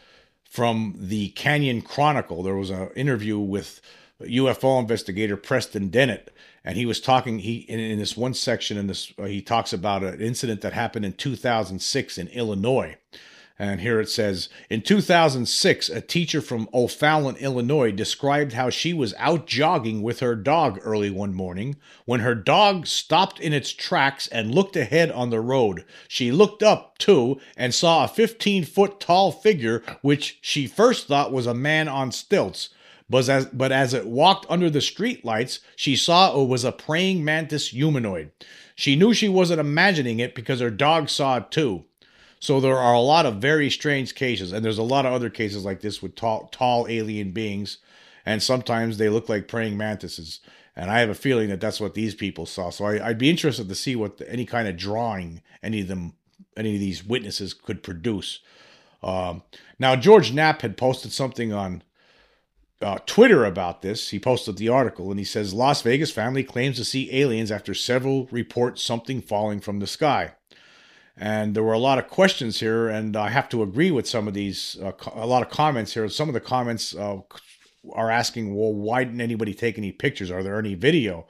from 0.49 0.95
the 0.97 1.29
Canyon 1.29 1.81
Chronicle. 1.81 2.43
There 2.43 2.55
was 2.55 2.71
an 2.71 2.89
interview 2.95 3.37
with 3.39 3.79
UFO 4.21 4.79
investigator 4.79 5.37
Preston 5.37 5.89
Dennett, 5.89 6.33
and 6.65 6.75
he 6.75 6.85
was 6.85 6.99
talking. 6.99 7.39
He 7.39 7.57
in, 7.57 7.79
in 7.79 7.99
this 7.99 8.17
one 8.17 8.33
section 8.33 8.77
in 8.77 8.87
this 8.87 9.13
uh, 9.17 9.23
he 9.25 9.41
talks 9.41 9.71
about 9.71 10.03
an 10.03 10.19
incident 10.19 10.61
that 10.61 10.73
happened 10.73 11.05
in 11.05 11.13
2006 11.13 12.17
in 12.17 12.27
Illinois 12.29 12.97
and 13.61 13.81
here 13.81 13.99
it 13.99 14.09
says 14.09 14.47
In 14.69 14.81
2006, 14.81 15.89
a 15.89 15.99
teacher 15.99 16.39
from 16.39 16.69
O'Fallon, 16.73 17.35
Illinois, 17.35 17.91
described 17.91 18.53
how 18.53 18.69
she 18.69 18.93
was 18.93 19.13
out 19.17 19.47
jogging 19.47 20.01
with 20.01 20.21
her 20.21 20.35
dog 20.35 20.79
early 20.81 21.09
one 21.09 21.33
morning 21.33 21.75
when 22.05 22.21
her 22.21 22.35
dog 22.35 22.87
stopped 22.87 23.37
in 23.37 23.51
its 23.51 23.73
tracks 23.73 24.27
and 24.27 24.55
looked 24.55 24.77
ahead 24.77 25.11
on 25.11 25.29
the 25.29 25.41
road. 25.41 25.83
She 26.07 26.31
looked 26.31 26.63
up, 26.63 26.97
too, 26.97 27.41
and 27.57 27.75
saw 27.75 28.05
a 28.05 28.07
15 28.07 28.63
foot 28.63 29.01
tall 29.01 29.33
figure, 29.33 29.83
which 30.01 30.39
she 30.41 30.65
first 30.65 31.07
thought 31.07 31.33
was 31.33 31.45
a 31.45 31.53
man 31.53 31.89
on 31.89 32.13
stilts. 32.13 32.69
But 33.09 33.27
as, 33.27 33.47
but 33.47 33.73
as 33.73 33.93
it 33.93 34.07
walked 34.07 34.45
under 34.49 34.69
the 34.69 34.81
street 34.81 35.25
lights, 35.25 35.59
she 35.75 35.97
saw 35.97 36.39
it 36.39 36.47
was 36.47 36.63
a 36.63 36.71
praying 36.71 37.25
mantis 37.25 37.69
humanoid. 37.69 38.31
She 38.75 38.95
knew 38.95 39.13
she 39.13 39.27
wasn't 39.27 39.59
imagining 39.59 40.19
it 40.19 40.33
because 40.33 40.61
her 40.61 40.69
dog 40.69 41.09
saw 41.09 41.37
it 41.37 41.51
too. 41.51 41.83
So 42.39 42.61
there 42.61 42.77
are 42.77 42.93
a 42.93 43.01
lot 43.01 43.25
of 43.25 43.35
very 43.35 43.69
strange 43.69 44.15
cases, 44.15 44.53
and 44.53 44.63
there's 44.63 44.77
a 44.77 44.83
lot 44.83 45.05
of 45.05 45.13
other 45.13 45.29
cases 45.29 45.65
like 45.65 45.81
this 45.81 46.01
with 46.01 46.15
tall, 46.15 46.47
tall 46.51 46.87
alien 46.87 47.31
beings, 47.31 47.79
and 48.25 48.41
sometimes 48.41 48.97
they 48.97 49.09
look 49.09 49.27
like 49.27 49.47
praying 49.47 49.77
mantises. 49.77 50.39
And 50.75 50.89
I 50.89 50.99
have 50.99 51.09
a 51.09 51.15
feeling 51.15 51.49
that 51.49 51.59
that's 51.59 51.81
what 51.81 51.93
these 51.93 52.15
people 52.15 52.45
saw. 52.45 52.69
So 52.69 52.85
I, 52.85 53.09
would 53.09 53.17
be 53.17 53.29
interested 53.29 53.67
to 53.67 53.75
see 53.75 53.97
what 53.97 54.17
the, 54.17 54.31
any 54.31 54.45
kind 54.45 54.67
of 54.67 54.77
drawing 54.77 55.41
any 55.61 55.81
of 55.81 55.89
them, 55.89 56.13
any 56.55 56.75
of 56.75 56.79
these 56.79 57.03
witnesses 57.03 57.53
could 57.53 57.83
produce. 57.83 58.39
Um, 59.03 59.43
now 59.77 59.97
George 59.97 60.31
Knapp 60.31 60.61
had 60.61 60.77
posted 60.77 61.11
something 61.11 61.51
on 61.51 61.83
uh, 62.81 62.99
Twitter 63.05 63.43
about 63.43 63.81
this. 63.81 64.09
He 64.09 64.19
posted 64.19 64.55
the 64.55 64.69
article 64.69 65.09
and 65.09 65.19
he 65.19 65.25
says 65.25 65.53
Las 65.53 65.81
Vegas 65.81 66.11
family 66.11 66.43
claims 66.43 66.77
to 66.77 66.85
see 66.85 67.13
aliens 67.13 67.51
after 67.51 67.73
several 67.73 68.27
report 68.31 68.79
something 68.79 69.21
falling 69.21 69.59
from 69.59 69.79
the 69.79 69.87
sky. 69.87 70.33
And 71.21 71.53
there 71.53 71.63
were 71.63 71.73
a 71.73 71.79
lot 71.79 71.99
of 71.99 72.07
questions 72.07 72.61
here, 72.61 72.87
and 72.87 73.17
I 73.17 73.29
have 73.29 73.49
to 73.49 73.61
agree 73.61 73.91
with 73.91 74.07
some 74.07 74.25
of 74.25 74.33
these, 74.33 74.77
uh, 74.81 74.93
a 75.13 75.27
lot 75.27 75.41
of 75.41 75.49
comments 75.49 75.93
here. 75.93 76.07
Some 76.07 76.29
of 76.29 76.33
the 76.33 76.39
comments 76.39 76.95
uh, 76.95 77.17
are 77.91 78.09
asking, 78.09 78.55
well, 78.55 78.73
why 78.73 79.03
didn't 79.03 79.19
anybody 79.19 79.53
take 79.53 79.77
any 79.77 79.91
pictures? 79.91 80.31
Are 80.31 80.43
there 80.43 80.57
any 80.57 80.75
video? 80.75 81.27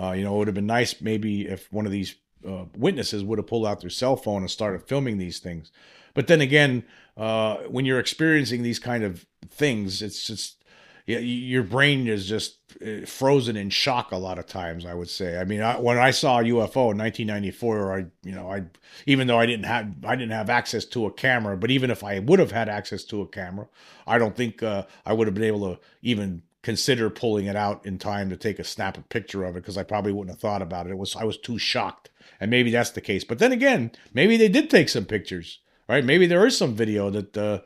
Uh, 0.00 0.12
you 0.12 0.22
know, 0.22 0.36
it 0.36 0.38
would 0.38 0.48
have 0.48 0.54
been 0.54 0.66
nice 0.66 1.00
maybe 1.00 1.48
if 1.48 1.72
one 1.72 1.84
of 1.84 1.90
these 1.90 2.14
uh, 2.48 2.66
witnesses 2.76 3.24
would 3.24 3.38
have 3.38 3.46
pulled 3.48 3.66
out 3.66 3.80
their 3.80 3.90
cell 3.90 4.16
phone 4.16 4.42
and 4.42 4.50
started 4.50 4.86
filming 4.86 5.18
these 5.18 5.40
things. 5.40 5.72
But 6.14 6.28
then 6.28 6.40
again, 6.40 6.84
uh, 7.16 7.56
when 7.68 7.84
you're 7.84 7.98
experiencing 7.98 8.62
these 8.62 8.78
kind 8.78 9.02
of 9.02 9.26
things, 9.48 10.00
it's 10.00 10.24
just 10.24 10.62
your 11.06 11.62
brain 11.62 12.06
is 12.06 12.26
just 12.26 12.56
uh, 12.84 13.04
frozen 13.06 13.56
in 13.56 13.68
shock 13.70 14.10
a 14.10 14.16
lot 14.16 14.38
of 14.38 14.46
times. 14.46 14.86
I 14.86 14.94
would 14.94 15.10
say. 15.10 15.38
I 15.38 15.44
mean, 15.44 15.60
I, 15.60 15.78
when 15.78 15.98
I 15.98 16.10
saw 16.10 16.40
a 16.40 16.44
UFO 16.44 16.92
in 16.92 16.98
1994, 16.98 17.92
I 17.92 18.06
you 18.22 18.34
know 18.34 18.50
I 18.50 18.64
even 19.06 19.26
though 19.26 19.38
I 19.38 19.46
didn't 19.46 19.66
have 19.66 19.92
I 20.04 20.16
didn't 20.16 20.32
have 20.32 20.48
access 20.48 20.84
to 20.86 21.06
a 21.06 21.12
camera, 21.12 21.56
but 21.56 21.70
even 21.70 21.90
if 21.90 22.02
I 22.02 22.20
would 22.20 22.38
have 22.38 22.52
had 22.52 22.68
access 22.68 23.04
to 23.04 23.20
a 23.20 23.26
camera, 23.26 23.68
I 24.06 24.18
don't 24.18 24.34
think 24.34 24.62
uh, 24.62 24.84
I 25.04 25.12
would 25.12 25.26
have 25.26 25.34
been 25.34 25.44
able 25.44 25.74
to 25.74 25.80
even 26.02 26.42
consider 26.62 27.10
pulling 27.10 27.44
it 27.44 27.56
out 27.56 27.84
in 27.84 27.98
time 27.98 28.30
to 28.30 28.36
take 28.36 28.58
a 28.58 28.64
snap 28.64 28.96
a 28.96 29.02
picture 29.02 29.44
of 29.44 29.56
it 29.56 29.60
because 29.60 29.76
I 29.76 29.82
probably 29.82 30.12
wouldn't 30.12 30.34
have 30.34 30.40
thought 30.40 30.62
about 30.62 30.86
it. 30.86 30.90
It 30.90 30.98
was 30.98 31.14
I 31.16 31.24
was 31.24 31.36
too 31.36 31.58
shocked, 31.58 32.08
and 32.40 32.50
maybe 32.50 32.70
that's 32.70 32.90
the 32.90 33.02
case. 33.02 33.24
But 33.24 33.38
then 33.38 33.52
again, 33.52 33.92
maybe 34.14 34.38
they 34.38 34.48
did 34.48 34.70
take 34.70 34.88
some 34.88 35.04
pictures, 35.04 35.58
right? 35.86 36.04
Maybe 36.04 36.26
there 36.26 36.46
is 36.46 36.56
some 36.56 36.74
video 36.74 37.10
that. 37.10 37.36
Uh, 37.36 37.60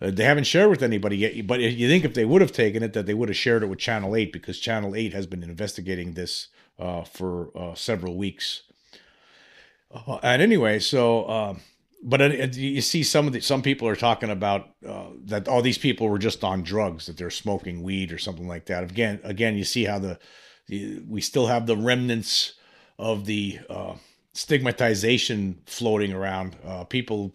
uh, 0.00 0.10
they 0.10 0.24
haven't 0.24 0.44
shared 0.44 0.70
with 0.70 0.82
anybody 0.82 1.16
yet, 1.16 1.46
but 1.46 1.60
you 1.60 1.88
think 1.88 2.04
if 2.04 2.14
they 2.14 2.24
would 2.24 2.42
have 2.42 2.52
taken 2.52 2.82
it, 2.82 2.92
that 2.92 3.06
they 3.06 3.14
would 3.14 3.30
have 3.30 3.36
shared 3.36 3.62
it 3.62 3.66
with 3.66 3.78
Channel 3.78 4.14
8 4.14 4.32
because 4.32 4.58
Channel 4.58 4.94
8 4.94 5.14
has 5.14 5.26
been 5.26 5.42
investigating 5.42 6.12
this 6.12 6.48
uh, 6.78 7.02
for 7.04 7.50
uh, 7.56 7.74
several 7.74 8.16
weeks. 8.16 8.62
Uh, 9.90 10.18
and 10.22 10.42
anyway, 10.42 10.78
so, 10.78 11.24
uh, 11.24 11.54
but 12.02 12.54
you 12.56 12.82
see 12.82 13.02
some 13.02 13.26
of 13.26 13.32
the, 13.32 13.40
some 13.40 13.62
people 13.62 13.88
are 13.88 13.96
talking 13.96 14.28
about 14.28 14.68
uh, 14.86 15.06
that 15.24 15.48
all 15.48 15.62
these 15.62 15.78
people 15.78 16.08
were 16.08 16.18
just 16.18 16.44
on 16.44 16.62
drugs, 16.62 17.06
that 17.06 17.16
they're 17.16 17.30
smoking 17.30 17.82
weed 17.82 18.12
or 18.12 18.18
something 18.18 18.46
like 18.46 18.66
that. 18.66 18.84
Again, 18.84 19.18
again, 19.24 19.56
you 19.56 19.64
see 19.64 19.84
how 19.84 19.98
the, 19.98 20.18
the 20.66 21.02
we 21.08 21.22
still 21.22 21.46
have 21.46 21.66
the 21.66 21.76
remnants 21.76 22.52
of 22.98 23.24
the 23.24 23.60
stigmatization 24.36 25.58
floating 25.64 26.12
around. 26.12 26.56
Uh, 26.64 26.84
people 26.84 27.32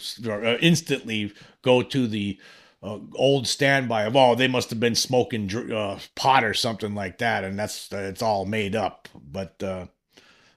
instantly 0.62 1.34
go 1.63 1.81
to 1.81 2.08
the 2.08 2.39
uh, 2.84 3.00
old 3.15 3.48
standby 3.48 4.03
of 4.03 4.15
oh 4.15 4.36
they 4.36 4.48
must 4.48 4.70
have 4.70 4.79
been 4.79 4.96
smoking 4.96 5.72
uh, 5.72 6.00
pot 6.15 6.43
or 6.43 6.53
something 6.53 6.96
like 6.96 7.17
that, 7.17 7.43
and 7.43 7.58
that's 7.58 7.91
uh, 7.91 7.98
it's 7.98 8.22
all 8.22 8.46
made 8.46 8.75
up. 8.75 9.10
But 9.15 9.62
uh, 9.62 9.88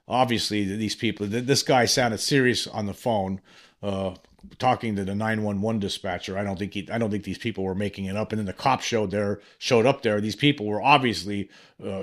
obviously 0.07 0.65
these 0.65 0.95
people, 0.97 1.27
this 1.27 1.63
guy 1.63 1.87
sounded 1.87 2.19
serious 2.19 2.67
on 2.67 2.87
the 2.87 2.95
phone. 2.95 3.41
Uh, 3.83 4.15
talking 4.59 4.95
to 4.95 5.05
the 5.07 5.15
911 5.15 5.81
dispatcher 5.81 6.37
i 6.37 6.45
don't 6.45 6.59
think 6.59 6.75
he, 6.75 6.87
i 6.93 6.99
don't 6.99 7.11
think 7.11 7.25
these 7.25 7.39
people 7.39 7.65
were 7.65 7.75
making 7.75 8.05
it 8.05 8.15
up 8.15 8.31
and 8.31 8.39
then 8.39 8.45
the 8.45 8.53
cops 8.53 8.85
showed 8.85 9.11
there 9.11 9.41
showed 9.57 9.87
up 9.87 10.03
there 10.03 10.21
these 10.21 10.37
people 10.37 10.67
were 10.67 10.83
obviously 10.83 11.49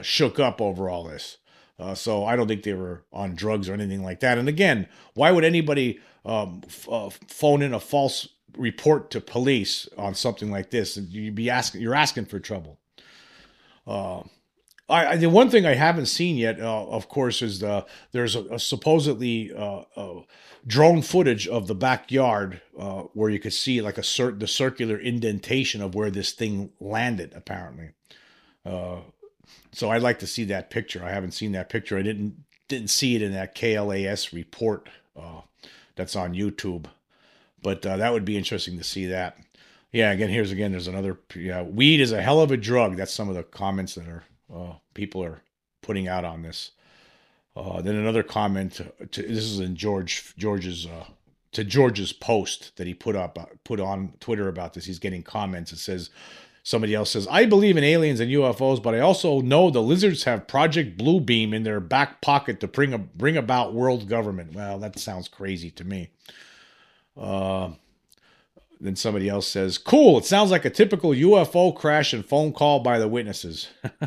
shook 0.01 0.39
up 0.39 0.59
over 0.59 0.89
all 0.89 1.03
this 1.03 1.37
uh, 1.79 1.95
so 1.95 2.25
I 2.25 2.35
don't 2.35 2.47
think 2.47 2.63
they 2.63 2.73
were 2.73 3.03
on 3.11 3.35
drugs 3.35 3.69
or 3.69 3.73
anything 3.73 4.03
like 4.03 4.19
that. 4.21 4.37
And 4.37 4.47
again, 4.47 4.87
why 5.13 5.31
would 5.31 5.43
anybody 5.43 5.99
um, 6.25 6.61
f- 6.65 6.89
uh, 6.89 7.09
phone 7.27 7.61
in 7.61 7.73
a 7.73 7.79
false 7.79 8.27
report 8.57 9.11
to 9.11 9.21
police 9.21 9.87
on 9.97 10.13
something 10.15 10.51
like 10.51 10.69
this? 10.69 10.97
You'd 10.97 11.35
be 11.35 11.49
asking, 11.49 11.81
you're 11.81 11.95
asking 11.95 12.25
for 12.25 12.39
trouble. 12.39 12.79
Uh, 13.87 14.23
I, 14.89 15.15
the 15.15 15.29
one 15.29 15.49
thing 15.49 15.65
I 15.65 15.75
haven't 15.75 16.07
seen 16.07 16.35
yet, 16.35 16.59
uh, 16.59 16.85
of 16.85 17.07
course, 17.07 17.41
is 17.41 17.59
the 17.59 17.85
there's 18.11 18.35
a, 18.35 18.43
a 18.45 18.59
supposedly 18.59 19.51
uh, 19.55 19.83
drone 20.67 21.01
footage 21.01 21.47
of 21.47 21.67
the 21.67 21.75
backyard 21.75 22.61
uh, 22.77 23.03
where 23.13 23.29
you 23.29 23.39
could 23.39 23.53
see 23.53 23.81
like 23.81 23.97
a 23.97 24.01
cert 24.01 24.39
the 24.39 24.47
circular 24.47 24.97
indentation 24.97 25.81
of 25.81 25.95
where 25.95 26.11
this 26.11 26.31
thing 26.31 26.71
landed. 26.79 27.33
Apparently, 27.35 27.91
uh, 28.65 28.97
so 29.71 29.89
I'd 29.89 30.01
like 30.01 30.19
to 30.19 30.27
see 30.27 30.43
that 30.45 30.69
picture. 30.69 31.03
I 31.03 31.11
haven't 31.11 31.31
seen 31.31 31.53
that 31.53 31.69
picture. 31.69 31.97
I 31.97 32.01
didn't 32.01 32.43
didn't 32.67 32.89
see 32.89 33.15
it 33.15 33.21
in 33.21 33.33
that 33.33 33.55
KLAS 33.55 34.31
report 34.33 34.87
uh, 35.19 35.41
that's 35.95 36.15
on 36.15 36.33
YouTube, 36.33 36.85
but 37.61 37.85
uh, 37.85 37.97
that 37.97 38.13
would 38.13 38.25
be 38.25 38.37
interesting 38.37 38.77
to 38.77 38.83
see 38.83 39.07
that. 39.07 39.37
Yeah, 39.91 40.11
again, 40.11 40.29
here's 40.29 40.51
again. 40.51 40.71
There's 40.71 40.87
another. 40.87 41.19
Yeah, 41.35 41.63
weed 41.63 41.99
is 41.99 42.11
a 42.11 42.21
hell 42.21 42.41
of 42.41 42.51
a 42.51 42.57
drug. 42.57 42.95
That's 42.95 43.13
some 43.13 43.29
of 43.29 43.35
the 43.35 43.43
comments 43.43 43.95
that 43.95 44.07
are 44.07 44.23
uh, 44.53 44.73
people 44.93 45.23
are 45.23 45.41
putting 45.81 46.07
out 46.07 46.25
on 46.25 46.41
this. 46.41 46.71
Uh, 47.55 47.81
then 47.81 47.95
another 47.95 48.23
comment. 48.23 48.73
To, 48.73 49.05
to, 49.07 49.21
this 49.21 49.43
is 49.43 49.59
in 49.59 49.75
George 49.75 50.33
George's 50.37 50.85
uh, 50.85 51.05
to 51.51 51.63
George's 51.65 52.13
post 52.13 52.75
that 52.77 52.87
he 52.87 52.93
put 52.93 53.15
up 53.15 53.37
uh, 53.37 53.45
put 53.65 53.79
on 53.79 54.13
Twitter 54.19 54.47
about 54.47 54.73
this. 54.73 54.85
He's 54.85 54.99
getting 54.99 55.23
comments. 55.23 55.73
It 55.73 55.79
says 55.79 56.09
Somebody 56.63 56.93
else 56.93 57.11
says, 57.11 57.27
I 57.31 57.45
believe 57.45 57.75
in 57.75 57.83
aliens 57.83 58.19
and 58.19 58.29
UFOs, 58.29 58.81
but 58.81 58.93
I 58.93 58.99
also 58.99 59.41
know 59.41 59.71
the 59.71 59.81
lizards 59.81 60.25
have 60.25 60.47
Project 60.47 60.97
Bluebeam 60.97 61.53
in 61.53 61.63
their 61.63 61.79
back 61.79 62.21
pocket 62.21 62.59
to 62.59 62.67
bring, 62.67 62.93
a, 62.93 62.99
bring 62.99 63.35
about 63.35 63.73
world 63.73 64.07
government. 64.07 64.53
Well, 64.53 64.77
that 64.79 64.99
sounds 64.99 65.27
crazy 65.27 65.71
to 65.71 65.83
me. 65.83 66.09
Uh, 67.17 67.71
then 68.79 68.95
somebody 68.95 69.27
else 69.27 69.47
says, 69.47 69.79
Cool, 69.79 70.19
it 70.19 70.25
sounds 70.25 70.51
like 70.51 70.65
a 70.65 70.69
typical 70.69 71.11
UFO 71.11 71.75
crash 71.75 72.13
and 72.13 72.25
phone 72.25 72.53
call 72.53 72.79
by 72.79 72.99
the 72.99 73.07
witnesses. 73.07 73.69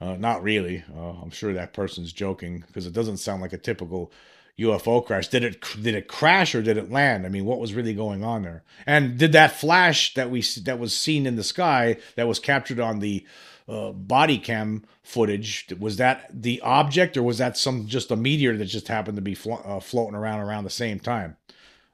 uh, 0.00 0.16
not 0.16 0.42
really. 0.42 0.82
Uh, 0.92 1.12
I'm 1.22 1.30
sure 1.30 1.52
that 1.52 1.72
person's 1.72 2.12
joking 2.12 2.64
because 2.66 2.86
it 2.86 2.92
doesn't 2.92 3.18
sound 3.18 3.42
like 3.42 3.52
a 3.52 3.58
typical 3.58 4.12
UFO 4.58 5.04
crash. 5.04 5.28
Did 5.28 5.44
it 5.44 5.64
did 5.82 5.94
it 5.94 6.08
crash 6.08 6.54
or 6.54 6.62
did 6.62 6.78
it 6.78 6.90
land? 6.90 7.26
I 7.26 7.28
mean, 7.28 7.44
what 7.44 7.58
was 7.58 7.74
really 7.74 7.94
going 7.94 8.24
on 8.24 8.42
there? 8.42 8.62
And 8.86 9.18
did 9.18 9.32
that 9.32 9.52
flash 9.52 10.14
that 10.14 10.30
we 10.30 10.42
that 10.64 10.78
was 10.78 10.96
seen 10.96 11.26
in 11.26 11.36
the 11.36 11.44
sky 11.44 11.96
that 12.14 12.26
was 12.26 12.38
captured 12.38 12.80
on 12.80 13.00
the 13.00 13.26
uh, 13.68 13.90
body 13.92 14.38
cam 14.38 14.84
footage 15.02 15.66
was 15.78 15.96
that 15.96 16.30
the 16.32 16.60
object 16.62 17.16
or 17.16 17.22
was 17.22 17.38
that 17.38 17.56
some 17.56 17.86
just 17.86 18.10
a 18.10 18.16
meteor 18.16 18.56
that 18.56 18.66
just 18.66 18.88
happened 18.88 19.16
to 19.16 19.22
be 19.22 19.34
flo- 19.34 19.62
uh, 19.64 19.80
floating 19.80 20.14
around 20.14 20.40
around 20.40 20.64
the 20.64 20.70
same 20.70 21.00
time? 21.00 21.36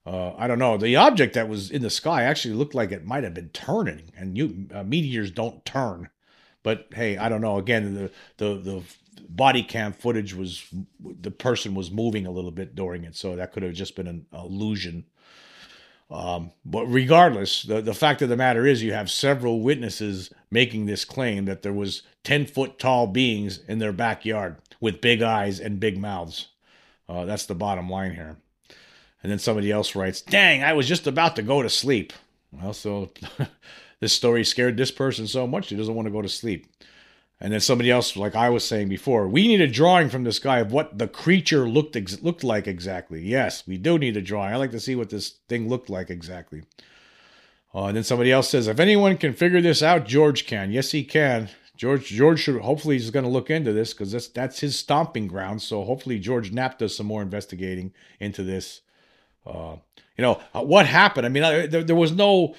Uh, 0.04 0.34
I 0.34 0.46
don't 0.46 0.58
know. 0.58 0.76
The 0.76 0.96
object 0.96 1.34
that 1.34 1.48
was 1.48 1.70
in 1.70 1.82
the 1.82 1.90
sky 1.90 2.22
actually 2.24 2.54
looked 2.54 2.74
like 2.74 2.90
it 2.90 3.04
might 3.04 3.24
have 3.24 3.34
been 3.34 3.50
turning, 3.50 4.12
and 4.16 4.36
you, 4.36 4.66
uh, 4.74 4.82
meteors 4.82 5.30
don't 5.30 5.64
turn. 5.64 6.08
But 6.62 6.88
hey, 6.94 7.16
I 7.16 7.28
don't 7.28 7.40
know. 7.40 7.58
Again, 7.58 7.94
the 7.94 8.10
the 8.36 8.60
the 8.60 8.82
body 9.28 9.62
cam 9.62 9.92
footage 9.92 10.34
was 10.34 10.64
the 11.00 11.30
person 11.30 11.74
was 11.74 11.90
moving 11.90 12.26
a 12.26 12.30
little 12.30 12.50
bit 12.50 12.74
during 12.74 13.04
it, 13.04 13.16
so 13.16 13.36
that 13.36 13.52
could 13.52 13.62
have 13.62 13.74
just 13.74 13.96
been 13.96 14.06
an 14.06 14.26
illusion. 14.32 15.04
Um, 16.10 16.52
but 16.64 16.84
regardless, 16.86 17.62
the, 17.62 17.80
the 17.80 17.94
fact 17.94 18.20
of 18.20 18.28
the 18.28 18.36
matter 18.36 18.66
is, 18.66 18.82
you 18.82 18.92
have 18.92 19.10
several 19.10 19.60
witnesses 19.60 20.30
making 20.50 20.84
this 20.84 21.06
claim 21.06 21.46
that 21.46 21.62
there 21.62 21.72
was 21.72 22.02
ten 22.22 22.46
foot 22.46 22.78
tall 22.78 23.06
beings 23.06 23.60
in 23.66 23.78
their 23.78 23.92
backyard 23.92 24.56
with 24.78 25.00
big 25.00 25.22
eyes 25.22 25.58
and 25.58 25.80
big 25.80 25.98
mouths. 25.98 26.48
Uh, 27.08 27.24
that's 27.24 27.46
the 27.46 27.54
bottom 27.54 27.88
line 27.88 28.14
here. 28.14 28.36
And 29.22 29.30
then 29.30 29.38
somebody 29.38 29.70
else 29.70 29.96
writes, 29.96 30.20
"Dang, 30.20 30.62
I 30.62 30.74
was 30.74 30.86
just 30.86 31.06
about 31.06 31.36
to 31.36 31.42
go 31.42 31.62
to 31.62 31.70
sleep." 31.70 32.12
Well, 32.52 32.74
so 32.74 33.10
this 34.02 34.12
story 34.12 34.44
scared 34.44 34.76
this 34.76 34.90
person 34.90 35.28
so 35.28 35.46
much 35.46 35.68
he 35.68 35.76
doesn't 35.76 35.94
want 35.94 36.06
to 36.06 36.12
go 36.12 36.20
to 36.20 36.28
sleep. 36.28 36.66
And 37.40 37.52
then 37.52 37.60
somebody 37.60 37.88
else, 37.88 38.16
like 38.16 38.34
I 38.34 38.50
was 38.50 38.64
saying 38.64 38.88
before, 38.88 39.28
we 39.28 39.46
need 39.46 39.60
a 39.60 39.68
drawing 39.68 40.08
from 40.08 40.24
this 40.24 40.40
guy 40.40 40.58
of 40.58 40.72
what 40.72 40.98
the 40.98 41.06
creature 41.06 41.68
looked 41.68 41.94
ex- 41.94 42.20
looked 42.20 42.42
like 42.42 42.66
exactly. 42.66 43.22
Yes, 43.22 43.64
we 43.64 43.78
do 43.78 44.00
need 44.00 44.16
a 44.16 44.20
drawing. 44.20 44.52
I 44.52 44.56
like 44.56 44.72
to 44.72 44.80
see 44.80 44.96
what 44.96 45.10
this 45.10 45.28
thing 45.48 45.68
looked 45.68 45.88
like 45.88 46.10
exactly. 46.10 46.64
Uh, 47.72 47.84
and 47.84 47.96
then 47.96 48.02
somebody 48.02 48.32
else 48.32 48.50
says, 48.50 48.66
if 48.66 48.80
anyone 48.80 49.16
can 49.16 49.34
figure 49.34 49.60
this 49.60 49.84
out, 49.84 50.04
George 50.04 50.46
can. 50.46 50.72
Yes, 50.72 50.90
he 50.90 51.04
can. 51.04 51.48
George 51.76 52.06
George 52.06 52.40
should 52.40 52.60
hopefully 52.60 52.98
he's 52.98 53.10
going 53.10 53.24
to 53.24 53.30
look 53.30 53.50
into 53.50 53.72
this 53.72 53.92
because 53.92 54.10
that's 54.10 54.26
that's 54.26 54.58
his 54.58 54.76
stomping 54.76 55.28
ground. 55.28 55.62
So 55.62 55.84
hopefully 55.84 56.18
George 56.18 56.50
Knapp 56.50 56.78
does 56.78 56.96
some 56.96 57.06
more 57.06 57.22
investigating 57.22 57.92
into 58.18 58.42
this. 58.42 58.80
Uh, 59.46 59.76
you 60.16 60.22
know 60.22 60.40
uh, 60.54 60.62
what 60.62 60.86
happened? 60.86 61.24
I 61.24 61.28
mean, 61.28 61.70
there, 61.70 61.84
there 61.84 61.94
was 61.94 62.10
no 62.10 62.56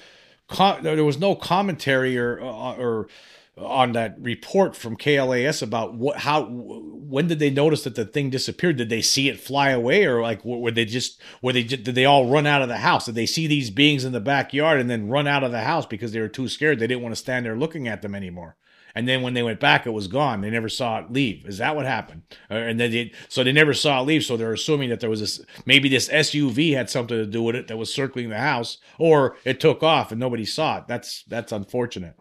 there 0.82 1.04
was 1.04 1.18
no 1.18 1.34
commentary 1.34 2.18
or 2.18 2.40
uh, 2.40 2.76
or 2.76 3.08
on 3.56 3.92
that 3.92 4.16
report 4.20 4.74
from 4.74 4.96
KLAS 4.96 5.62
about 5.62 5.94
what 5.94 6.18
how 6.18 6.46
when 6.50 7.28
did 7.28 7.38
they 7.38 7.50
notice 7.50 7.84
that 7.84 7.94
the 7.94 8.04
thing 8.04 8.30
disappeared? 8.30 8.76
Did 8.76 8.88
they 8.88 9.02
see 9.02 9.28
it 9.28 9.38
fly 9.40 9.70
away, 9.70 10.04
or 10.04 10.20
like 10.20 10.44
were 10.44 10.70
they 10.70 10.84
just 10.84 11.20
were 11.40 11.52
they 11.52 11.62
did 11.62 11.84
they 11.84 12.04
all 12.04 12.28
run 12.28 12.46
out 12.46 12.62
of 12.62 12.68
the 12.68 12.78
house? 12.78 13.06
Did 13.06 13.14
they 13.14 13.26
see 13.26 13.46
these 13.46 13.70
beings 13.70 14.04
in 14.04 14.12
the 14.12 14.20
backyard 14.20 14.80
and 14.80 14.90
then 14.90 15.08
run 15.08 15.28
out 15.28 15.44
of 15.44 15.52
the 15.52 15.62
house 15.62 15.86
because 15.86 16.12
they 16.12 16.20
were 16.20 16.28
too 16.28 16.48
scared? 16.48 16.78
They 16.78 16.86
didn't 16.86 17.02
want 17.02 17.14
to 17.14 17.20
stand 17.20 17.46
there 17.46 17.56
looking 17.56 17.86
at 17.86 18.02
them 18.02 18.14
anymore. 18.14 18.56
And 18.94 19.08
then 19.08 19.22
when 19.22 19.34
they 19.34 19.42
went 19.42 19.58
back, 19.58 19.86
it 19.86 19.90
was 19.90 20.06
gone. 20.06 20.40
They 20.40 20.50
never 20.50 20.68
saw 20.68 21.00
it 21.00 21.12
leave. 21.12 21.46
Is 21.46 21.58
that 21.58 21.74
what 21.74 21.84
happened? 21.84 22.22
Uh, 22.50 22.54
and 22.54 22.78
then 22.78 22.92
they, 22.92 23.12
so 23.28 23.42
they 23.42 23.52
never 23.52 23.74
saw 23.74 24.00
it 24.00 24.04
leave. 24.04 24.24
So 24.24 24.36
they're 24.36 24.52
assuming 24.52 24.90
that 24.90 25.00
there 25.00 25.10
was 25.10 25.20
this 25.20 25.40
maybe 25.66 25.88
this 25.88 26.08
SUV 26.08 26.74
had 26.74 26.88
something 26.88 27.16
to 27.16 27.26
do 27.26 27.42
with 27.42 27.56
it 27.56 27.66
that 27.68 27.76
was 27.76 27.92
circling 27.92 28.28
the 28.28 28.38
house, 28.38 28.78
or 28.98 29.36
it 29.44 29.58
took 29.60 29.82
off 29.82 30.12
and 30.12 30.20
nobody 30.20 30.44
saw 30.44 30.78
it. 30.78 30.84
That's 30.86 31.24
that's 31.24 31.52
unfortunate. 31.52 32.16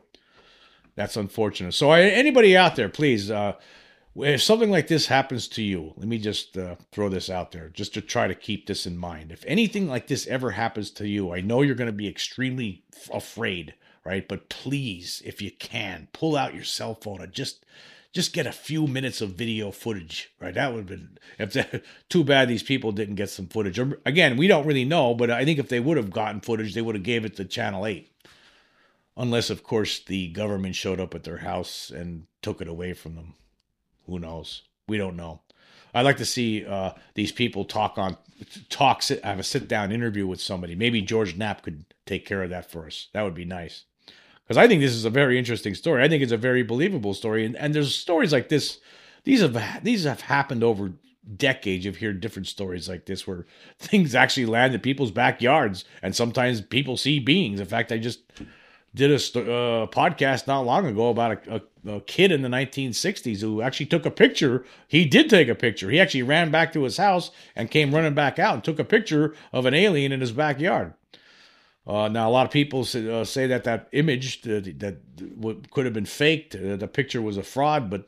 That's 0.96 1.18
unfortunate. 1.18 1.74
So 1.74 1.92
anybody 1.92 2.56
out 2.56 2.76
there, 2.76 2.90
please, 2.90 3.32
uh, 3.32 3.54
if 4.16 4.44
something 4.44 4.70
like 4.70 4.88
this 4.88 5.08
happens 5.08 5.48
to 5.50 5.64
you, 5.64 5.94
let 5.98 6.08
me 6.08 6.20
just 6.20 6.56
uh, 6.56 6.76
throw 6.92 7.10
this 7.10 7.30
out 7.30 7.52
there, 7.52 7.70
just 7.70 7.96
to 7.96 8.02
try 8.02 8.28
to 8.28 8.36
keep 8.36 8.68
this 8.68 8.86
in 8.86 8.96
mind. 8.96 9.32
If 9.32 9.44
anything 9.48 9.88
like 9.88 10.08
this 10.08 10.28
ever 10.28 10.52
happens 10.52 10.92
to 10.92 11.08
you, 11.08 11.34
I 11.34 11.42
know 11.42 11.64
you're 11.64 11.74
going 11.74 11.88
to 11.88 11.92
be 11.92 12.08
extremely 12.08 12.84
afraid, 13.12 13.74
right? 14.06 14.28
But 14.28 14.50
please, 14.50 15.22
if 15.26 15.42
you 15.42 15.52
can, 15.52 16.08
pull 16.14 16.36
out 16.36 16.54
your 16.54 16.64
cell 16.64 16.96
phone 16.96 17.22
and 17.22 17.32
just 17.32 17.66
just 18.12 18.32
get 18.32 18.46
a 18.46 18.52
few 18.52 18.86
minutes 18.86 19.22
of 19.22 19.32
video 19.32 19.72
footage, 19.72 20.32
right? 20.40 20.54
That 20.54 20.72
would 20.72 20.88
have 20.88 20.88
been 20.88 21.18
if 21.40 21.54
that, 21.54 21.84
too 22.10 22.24
bad 22.24 22.48
these 22.48 22.64
people 22.64 22.92
didn't 22.92 23.16
get 23.16 23.32
some 23.32 23.48
footage. 23.48 23.80
Again, 24.06 24.38
we 24.38 24.48
don't 24.48 24.68
really 24.68 24.86
know, 24.86 25.16
but 25.16 25.32
I 25.32 25.44
think 25.44 25.58
if 25.58 25.70
they 25.70 25.80
would 25.80 25.98
have 25.98 26.12
gotten 26.12 26.40
footage, 26.40 26.74
they 26.74 26.82
would 26.82 26.96
have 26.96 27.04
gave 27.04 27.26
it 27.26 27.36
to 27.38 27.46
Channel 27.46 27.86
Eight. 27.86 28.12
Unless 29.18 29.50
of 29.50 29.64
course 29.64 30.00
the 30.00 30.30
government 30.30 30.76
showed 30.76 31.00
up 31.00 31.16
at 31.16 31.24
their 31.24 31.38
house 31.38 31.90
and 31.90 32.26
took 32.42 32.62
it 32.62 32.68
away 32.68 32.94
from 32.94 33.16
them. 33.16 33.34
Who 34.06 34.20
knows? 34.20 34.64
We 34.88 34.98
don't 34.98 35.16
know. 35.16 35.42
I'd 35.96 36.02
like 36.02 36.18
to 36.18 36.26
see 36.26 36.66
uh, 36.66 36.94
these 37.14 37.32
people 37.32 37.66
talk 37.66 38.00
on 38.00 38.18
talk 38.70 39.04
sit, 39.04 39.24
have 39.24 39.38
a 39.38 39.44
sit 39.44 39.68
down 39.68 39.92
interview 39.92 40.26
with 40.26 40.42
somebody. 40.42 40.76
Maybe 40.76 41.02
george 41.02 41.38
knapp 41.38 41.62
could 41.62 41.86
take 42.06 42.26
care 42.26 42.42
of 42.44 42.50
that 42.50 42.70
for 42.70 42.88
us. 42.88 43.10
That 43.14 43.22
would 43.22 43.36
be 43.36 43.46
nice 43.46 43.86
because 44.44 44.58
i 44.58 44.68
think 44.68 44.82
this 44.82 44.94
is 44.94 45.06
a 45.06 45.10
very 45.10 45.38
interesting 45.38 45.76
story 45.76 46.04
i 46.04 46.08
think 46.08 46.24
it's 46.24 46.32
a 46.32 46.38
very 46.38 46.64
believable 46.64 47.14
story 47.14 47.46
and, 47.46 47.56
and 47.58 47.74
there's 47.74 47.96
stories 47.96 48.32
like 48.32 48.50
this 48.50 48.80
these 49.24 49.42
have 49.42 49.84
these 49.84 50.04
have 50.04 50.22
happened 50.22 50.64
over 50.64 50.92
decades 51.38 51.86
you've 51.86 51.98
heard 51.98 52.20
different 52.20 52.48
stories 52.48 52.90
like 52.90 53.06
this 53.06 53.26
where 53.26 53.46
things 53.80 54.14
actually 54.16 54.46
land 54.46 54.74
in 54.74 54.80
people's 54.80 55.12
backyards 55.12 55.86
and 56.02 56.16
sometimes 56.16 56.62
people 56.62 56.98
see 56.98 57.20
beings 57.20 57.60
in 57.60 57.66
fact 57.66 57.92
i 57.92 57.98
just 57.98 58.20
did 58.96 59.12
a 59.12 59.16
uh, 59.16 59.88
podcast 59.88 60.46
not 60.46 60.62
long 60.62 60.86
ago 60.86 61.10
about 61.10 61.48
a, 61.48 61.62
a, 61.88 61.96
a, 61.96 62.02
kid 62.02 62.32
in 62.32 62.42
the 62.42 62.50
1960s 62.50 63.42
who 63.42 63.62
actually 63.62 63.88
took 63.88 64.06
a 64.06 64.12
picture. 64.12 64.66
He 64.88 65.06
did 65.06 65.30
take 65.30 65.48
a 65.48 65.56
picture. 65.56 65.90
He 65.90 66.00
actually 66.00 66.24
ran 66.24 66.52
back 66.52 66.74
to 66.74 66.84
his 66.84 66.98
house 66.98 67.32
and 67.56 67.72
came 67.72 67.94
running 67.94 68.14
back 68.14 68.38
out 68.38 68.54
and 68.56 68.64
took 68.64 68.80
a 68.80 68.84
picture 68.84 69.36
of 69.52 69.66
an 69.66 69.74
alien 69.74 70.12
in 70.12 70.22
his 70.22 70.32
backyard. 70.32 70.94
Uh, 71.86 72.08
now, 72.08 72.30
a 72.30 72.32
lot 72.32 72.46
of 72.46 72.52
people 72.52 72.86
say, 72.86 73.10
uh, 73.10 73.26
say 73.26 73.46
that 73.48 73.66
that 73.66 73.90
image 73.92 74.42
that, 74.44 74.80
that 74.80 74.98
could 75.72 75.86
have 75.86 75.94
been 75.94 76.06
faked, 76.06 76.56
uh, 76.56 76.78
the 76.78 76.88
picture 76.88 77.22
was 77.22 77.38
a 77.38 77.44
fraud, 77.44 77.90
but 77.90 78.08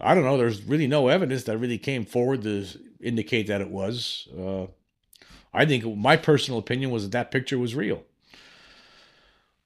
I 0.00 0.14
don't 0.14 0.24
know. 0.24 0.36
There's 0.36 0.62
really 0.62 0.88
no 0.88 1.08
evidence 1.08 1.44
that 1.44 1.58
really 1.58 1.78
came 1.78 2.04
forward 2.04 2.42
to 2.42 2.66
indicate 3.00 3.46
that 3.46 3.60
it 3.60 3.70
was. 3.70 4.28
Uh, 4.36 4.66
I 5.54 5.64
think 5.64 5.96
my 5.96 6.16
personal 6.16 6.58
opinion 6.58 6.90
was 6.90 7.04
that 7.04 7.12
that 7.12 7.30
picture 7.30 7.58
was 7.58 7.74
real. 7.74 8.02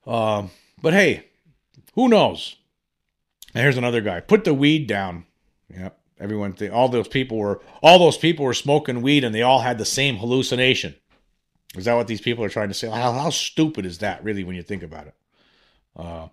Uh, 0.05 0.47
but 0.81 0.93
hey, 0.93 1.25
who 1.95 2.07
knows? 2.07 2.55
And 3.53 3.63
here's 3.63 3.77
another 3.77 4.01
guy. 4.01 4.19
Put 4.19 4.43
the 4.43 4.53
weed 4.53 4.87
down. 4.87 5.25
Yep. 5.69 5.97
Everyone, 6.19 6.53
th- 6.53 6.71
all 6.71 6.87
those 6.87 7.07
people 7.07 7.37
were, 7.37 7.61
all 7.81 7.99
those 7.99 8.17
people 8.17 8.45
were 8.45 8.53
smoking 8.53 9.01
weed, 9.01 9.23
and 9.23 9.33
they 9.33 9.41
all 9.41 9.59
had 9.59 9.77
the 9.77 9.85
same 9.85 10.17
hallucination. 10.17 10.95
Is 11.75 11.85
that 11.85 11.95
what 11.95 12.07
these 12.07 12.21
people 12.21 12.43
are 12.43 12.49
trying 12.49 12.67
to 12.67 12.73
say? 12.73 12.89
How, 12.89 13.11
how 13.13 13.29
stupid 13.29 13.85
is 13.85 13.99
that, 13.99 14.23
really, 14.23 14.43
when 14.43 14.55
you 14.55 14.63
think 14.63 14.83
about 14.83 15.07
it? 15.07 15.15
Uh, 15.95 16.27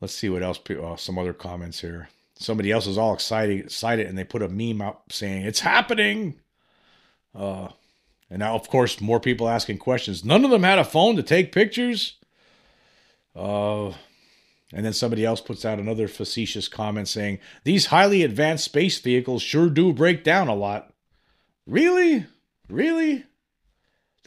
let's 0.00 0.14
see 0.14 0.28
what 0.28 0.42
else. 0.42 0.58
Uh, 0.68 0.96
some 0.96 1.18
other 1.18 1.32
comments 1.32 1.80
here. 1.80 2.08
Somebody 2.34 2.70
else 2.70 2.86
is 2.86 2.98
all 2.98 3.14
excited, 3.14 3.58
excited, 3.58 4.06
and 4.06 4.16
they 4.16 4.24
put 4.24 4.42
a 4.42 4.48
meme 4.48 4.80
up 4.80 5.12
saying 5.12 5.42
it's 5.42 5.60
happening. 5.60 6.40
Uh, 7.34 7.68
and 8.30 8.40
now, 8.40 8.54
of 8.54 8.68
course, 8.68 9.00
more 9.00 9.20
people 9.20 9.48
asking 9.48 9.78
questions. 9.78 10.24
None 10.24 10.44
of 10.44 10.50
them 10.50 10.62
had 10.62 10.78
a 10.78 10.84
phone 10.84 11.16
to 11.16 11.22
take 11.22 11.52
pictures. 11.52 12.16
Uh, 13.34 13.88
and 14.72 14.84
then 14.84 14.92
somebody 14.92 15.24
else 15.24 15.40
puts 15.40 15.64
out 15.64 15.78
another 15.78 16.08
facetious 16.08 16.68
comment 16.68 17.08
saying, 17.08 17.38
These 17.64 17.86
highly 17.86 18.22
advanced 18.22 18.64
space 18.64 18.98
vehicles 19.00 19.42
sure 19.42 19.70
do 19.70 19.92
break 19.92 20.24
down 20.24 20.48
a 20.48 20.54
lot. 20.54 20.92
Really? 21.66 22.26
Really? 22.68 23.24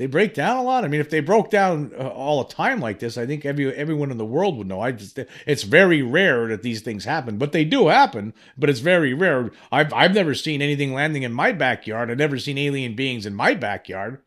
They 0.01 0.07
break 0.07 0.33
down 0.33 0.57
a 0.57 0.63
lot. 0.63 0.83
I 0.83 0.87
mean, 0.87 0.99
if 0.99 1.11
they 1.11 1.19
broke 1.19 1.51
down 1.51 1.91
uh, 1.95 2.07
all 2.07 2.43
the 2.43 2.51
time 2.51 2.79
like 2.79 2.97
this, 2.97 3.19
I 3.19 3.27
think 3.27 3.45
every 3.45 3.71
everyone 3.75 4.09
in 4.09 4.17
the 4.17 4.25
world 4.25 4.57
would 4.57 4.65
know. 4.65 4.81
I 4.81 4.91
just 4.93 5.19
it's 5.45 5.61
very 5.61 6.01
rare 6.01 6.47
that 6.47 6.63
these 6.63 6.81
things 6.81 7.05
happen, 7.05 7.37
but 7.37 7.51
they 7.51 7.63
do 7.63 7.87
happen. 7.89 8.33
But 8.57 8.71
it's 8.71 8.79
very 8.79 9.13
rare. 9.13 9.51
I've 9.71 9.93
I've 9.93 10.15
never 10.15 10.33
seen 10.33 10.59
anything 10.59 10.91
landing 10.91 11.21
in 11.21 11.33
my 11.33 11.51
backyard. 11.51 12.09
I've 12.09 12.17
never 12.17 12.39
seen 12.39 12.57
alien 12.57 12.95
beings 12.95 13.27
in 13.27 13.35
my 13.35 13.53
backyard. 13.53 14.23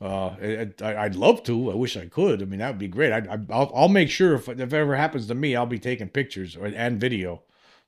Uh, 0.00 0.64
I, 0.80 1.02
would 1.04 1.16
love 1.16 1.42
to. 1.42 1.70
I 1.70 1.74
wish 1.74 1.94
I 1.98 2.06
could. 2.06 2.40
I 2.40 2.46
mean, 2.46 2.60
that 2.60 2.68
would 2.68 2.78
be 2.78 2.88
great. 2.88 3.12
I, 3.12 3.36
will 3.36 3.72
I'll 3.74 3.88
make 3.88 4.08
sure 4.08 4.32
if 4.32 4.48
if 4.48 4.58
it 4.58 4.72
ever 4.72 4.96
happens 4.96 5.26
to 5.26 5.34
me, 5.34 5.54
I'll 5.54 5.66
be 5.66 5.78
taking 5.78 6.08
pictures 6.08 6.56
and 6.56 6.98
video, 6.98 7.42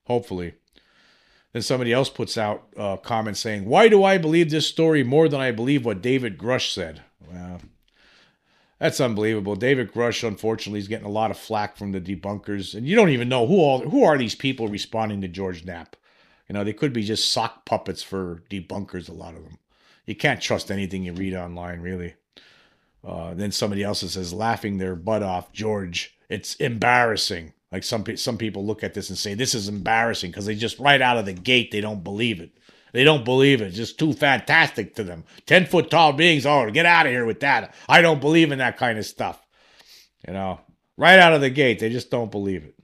hopefully. 0.05 0.57
Then 1.53 1.63
somebody 1.63 1.93
else 1.93 2.11
puts 2.11 2.37
out 2.37 2.69
a 2.77 2.99
comment 3.03 3.37
saying, 3.37 3.65
Why 3.65 3.89
do 3.89 4.05
I 4.05 4.19
believe 4.19 4.51
this 4.51 4.67
story 4.67 5.03
more 5.03 5.29
than 5.29 5.41
I 5.41 5.51
believe 5.51 5.85
what 5.85 6.03
David 6.03 6.39
Grusch 6.39 6.73
said? 6.73 7.03
Well, 7.27 7.61
That's 8.79 9.01
unbelievable. 9.01 9.57
David 9.57 9.93
Grusch, 9.93 10.27
unfortunately, 10.27 10.81
is 10.81 10.89
getting 10.89 11.07
a 11.07 11.11
lot 11.11 11.31
of 11.31 11.39
flack 11.39 11.77
from 11.77 11.93
the 11.93 12.01
debunkers, 12.01 12.75
and 12.75 12.87
you 12.87 12.95
don't 12.95 13.09
even 13.09 13.29
know 13.29 13.47
who 13.47 13.57
all 13.57 13.81
who 13.81 14.05
are 14.05 14.19
these 14.19 14.35
people 14.35 14.69
responding 14.69 15.21
to 15.23 15.29
George 15.29 15.65
Knapp. 15.65 15.97
You 16.49 16.55
know, 16.55 16.65
they 16.65 16.73
could 16.73 16.93
be 16.93 17.03
just 17.03 17.31
sock 17.31 17.65
puppets 17.65 18.03
for 18.03 18.43
debunkers. 18.51 19.09
A 19.09 19.13
lot 19.13 19.35
of 19.35 19.45
them. 19.45 19.59
You 20.07 20.15
can't 20.15 20.41
trust 20.41 20.71
anything 20.71 21.03
you 21.03 21.13
read 21.13 21.35
online, 21.35 21.81
really. 21.81 22.15
Uh, 23.07 23.35
then 23.35 23.53
somebody 23.53 23.83
else 23.83 24.01
says, 24.01 24.33
laughing 24.33 24.79
their 24.79 24.97
butt 24.97 25.23
off, 25.23 25.53
George. 25.53 26.17
It's 26.29 26.55
embarrassing. 26.57 27.53
Like 27.71 27.85
some 27.85 28.05
some 28.17 28.39
people 28.39 28.65
look 28.65 28.83
at 28.83 28.95
this 28.95 29.11
and 29.11 29.19
say 29.19 29.35
this 29.35 29.55
is 29.55 29.69
embarrassing 29.69 30.31
because 30.31 30.47
they 30.47 30.55
just 30.55 30.79
right 30.79 31.03
out 31.03 31.19
of 31.19 31.27
the 31.27 31.35
gate 31.35 31.71
they 31.71 31.81
don't 31.81 32.03
believe 32.03 32.41
it. 32.41 32.51
They 32.93 33.05
don't 33.05 33.25
believe 33.25 33.61
it. 33.61 33.67
It's 33.67 33.77
just 33.77 33.99
too 33.99 34.15
fantastic 34.15 34.95
to 34.95 35.05
them. 35.05 35.25
Ten 35.45 35.67
foot 35.67 35.91
tall 35.91 36.13
beings. 36.13 36.47
Oh, 36.47 36.71
get 36.71 36.87
out 36.87 37.07
of 37.07 37.13
here 37.13 37.27
with 37.27 37.41
that. 37.41 37.75
I 37.89 38.01
don't 38.01 38.21
believe 38.21 38.53
in 38.53 38.59
that 38.59 38.79
kind 38.79 38.99
of 38.99 39.05
stuff. 39.05 39.45
You 40.27 40.33
know, 40.33 40.61
right 40.97 41.19
out 41.19 41.35
of 41.35 41.43
the 41.43 41.51
gate, 41.51 41.79
they 41.79 41.91
just 41.91 42.11
don't 42.11 42.31
believe 42.31 42.65
it. 42.65 42.75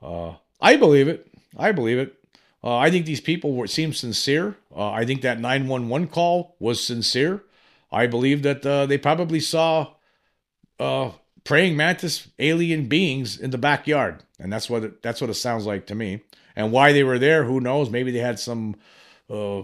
Uh, 0.00 0.34
I 0.60 0.76
believe 0.76 1.08
it. 1.08 1.26
I 1.56 1.72
believe 1.72 1.98
it. 1.98 2.14
Uh, 2.62 2.76
I 2.76 2.90
think 2.90 3.06
these 3.06 3.20
people 3.20 3.54
were 3.54 3.66
seem 3.66 3.92
sincere. 3.92 4.56
Uh, 4.74 4.90
I 4.90 5.04
think 5.04 5.22
that 5.22 5.40
911 5.40 6.08
call 6.08 6.56
was 6.58 6.82
sincere. 6.82 7.44
I 7.90 8.06
believe 8.06 8.42
that 8.42 8.64
uh, 8.66 8.86
they 8.86 8.98
probably 8.98 9.40
saw 9.40 9.94
uh, 10.78 11.10
praying 11.48 11.78
mantis 11.78 12.28
alien 12.38 12.88
beings 12.88 13.38
in 13.38 13.50
the 13.50 13.56
backyard, 13.58 14.22
and 14.38 14.52
that's 14.52 14.68
what 14.68 14.84
it, 14.84 15.02
that's 15.02 15.18
what 15.22 15.30
it 15.30 15.34
sounds 15.34 15.64
like 15.64 15.86
to 15.86 15.94
me. 15.94 16.20
And 16.54 16.70
why 16.72 16.92
they 16.92 17.02
were 17.02 17.18
there, 17.18 17.44
who 17.44 17.58
knows? 17.58 17.88
Maybe 17.88 18.10
they 18.10 18.18
had 18.18 18.38
some 18.38 18.76
uh, 19.30 19.62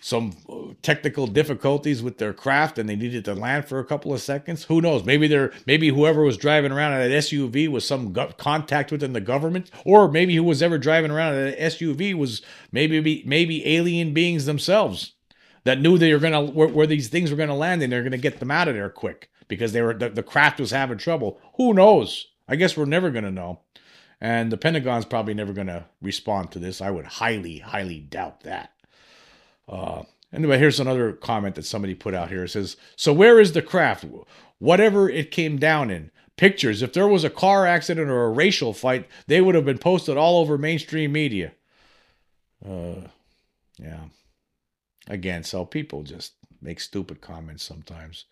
some 0.00 0.36
uh, 0.48 0.74
technical 0.82 1.26
difficulties 1.26 2.00
with 2.00 2.18
their 2.18 2.32
craft 2.32 2.78
and 2.78 2.88
they 2.88 2.94
needed 2.94 3.24
to 3.24 3.34
land 3.34 3.64
for 3.64 3.80
a 3.80 3.84
couple 3.84 4.12
of 4.12 4.20
seconds. 4.20 4.64
Who 4.64 4.80
knows? 4.80 5.02
Maybe 5.04 5.26
they're 5.26 5.52
maybe 5.66 5.88
whoever 5.88 6.22
was 6.22 6.36
driving 6.36 6.70
around 6.70 6.92
in 6.92 7.10
that 7.10 7.16
SUV 7.24 7.68
was 7.68 7.84
some 7.84 8.12
go- 8.12 8.32
contact 8.38 8.92
within 8.92 9.14
the 9.14 9.20
government, 9.20 9.72
or 9.84 10.08
maybe 10.08 10.36
who 10.36 10.44
was 10.44 10.62
ever 10.62 10.78
driving 10.78 11.10
around 11.10 11.34
in 11.34 11.44
that 11.46 11.58
SUV 11.58 12.14
was 12.14 12.40
maybe 12.70 13.24
maybe 13.26 13.66
alien 13.66 14.14
beings 14.14 14.46
themselves 14.46 15.14
that 15.64 15.80
knew 15.80 15.98
they 15.98 16.12
were 16.12 16.20
gonna 16.20 16.44
where, 16.44 16.68
where 16.68 16.86
these 16.86 17.08
things 17.08 17.32
were 17.32 17.36
gonna 17.36 17.56
land 17.56 17.82
and 17.82 17.92
they're 17.92 18.04
gonna 18.04 18.16
get 18.16 18.38
them 18.38 18.52
out 18.52 18.68
of 18.68 18.74
there 18.74 18.90
quick 18.90 19.28
because 19.48 19.72
they 19.72 19.82
were 19.82 19.94
the, 19.94 20.10
the 20.10 20.22
craft 20.22 20.60
was 20.60 20.70
having 20.70 20.98
trouble. 20.98 21.40
Who 21.56 21.74
knows? 21.74 22.28
I 22.48 22.56
guess 22.56 22.76
we're 22.76 22.84
never 22.84 23.10
gonna 23.10 23.30
know. 23.30 23.60
And 24.20 24.50
the 24.50 24.56
Pentagon's 24.56 25.04
probably 25.04 25.34
never 25.34 25.52
going 25.52 25.66
to 25.66 25.84
respond 26.00 26.50
to 26.52 26.58
this. 26.58 26.80
I 26.80 26.90
would 26.90 27.04
highly, 27.04 27.58
highly 27.58 28.00
doubt 28.00 28.40
that. 28.40 28.72
Uh, 29.68 30.04
anyway, 30.32 30.58
here's 30.58 30.80
another 30.80 31.12
comment 31.12 31.56
that 31.56 31.66
somebody 31.66 31.94
put 31.94 32.14
out 32.14 32.30
here. 32.30 32.44
It 32.44 32.48
says, 32.48 32.78
So 32.96 33.12
where 33.12 33.38
is 33.38 33.52
the 33.52 33.60
craft? 33.60 34.06
Whatever 34.58 35.10
it 35.10 35.30
came 35.30 35.58
down 35.58 35.90
in. 35.90 36.10
Pictures. 36.36 36.80
If 36.80 36.94
there 36.94 37.06
was 37.06 37.22
a 37.22 37.28
car 37.28 37.66
accident 37.66 38.08
or 38.08 38.24
a 38.24 38.30
racial 38.30 38.72
fight, 38.72 39.06
they 39.26 39.42
would 39.42 39.54
have 39.54 39.66
been 39.66 39.78
posted 39.78 40.16
all 40.16 40.40
over 40.40 40.56
mainstream 40.56 41.12
media. 41.12 41.52
Uh, 42.66 43.08
yeah. 43.78 44.04
Again, 45.06 45.44
so 45.44 45.66
people 45.66 46.02
just 46.02 46.32
make 46.62 46.80
stupid 46.80 47.20
comments 47.20 47.62
sometimes. 47.62 48.24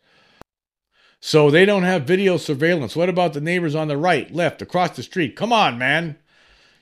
So 1.25 1.53
they 1.53 1.65
don't 1.65 1.85
have 1.85 2.03
video 2.03 2.37
surveillance. 2.37 2.97
What 2.97 3.09
about 3.09 3.33
the 3.33 3.41
neighbors 3.41 3.77
on 3.77 3.87
the 3.87 3.97
right, 3.97 4.35
left, 4.35 4.61
across 4.61 4.97
the 4.97 5.05
street? 5.05 5.37
Come 5.37 5.53
on, 5.53 5.79
man. 5.79 6.19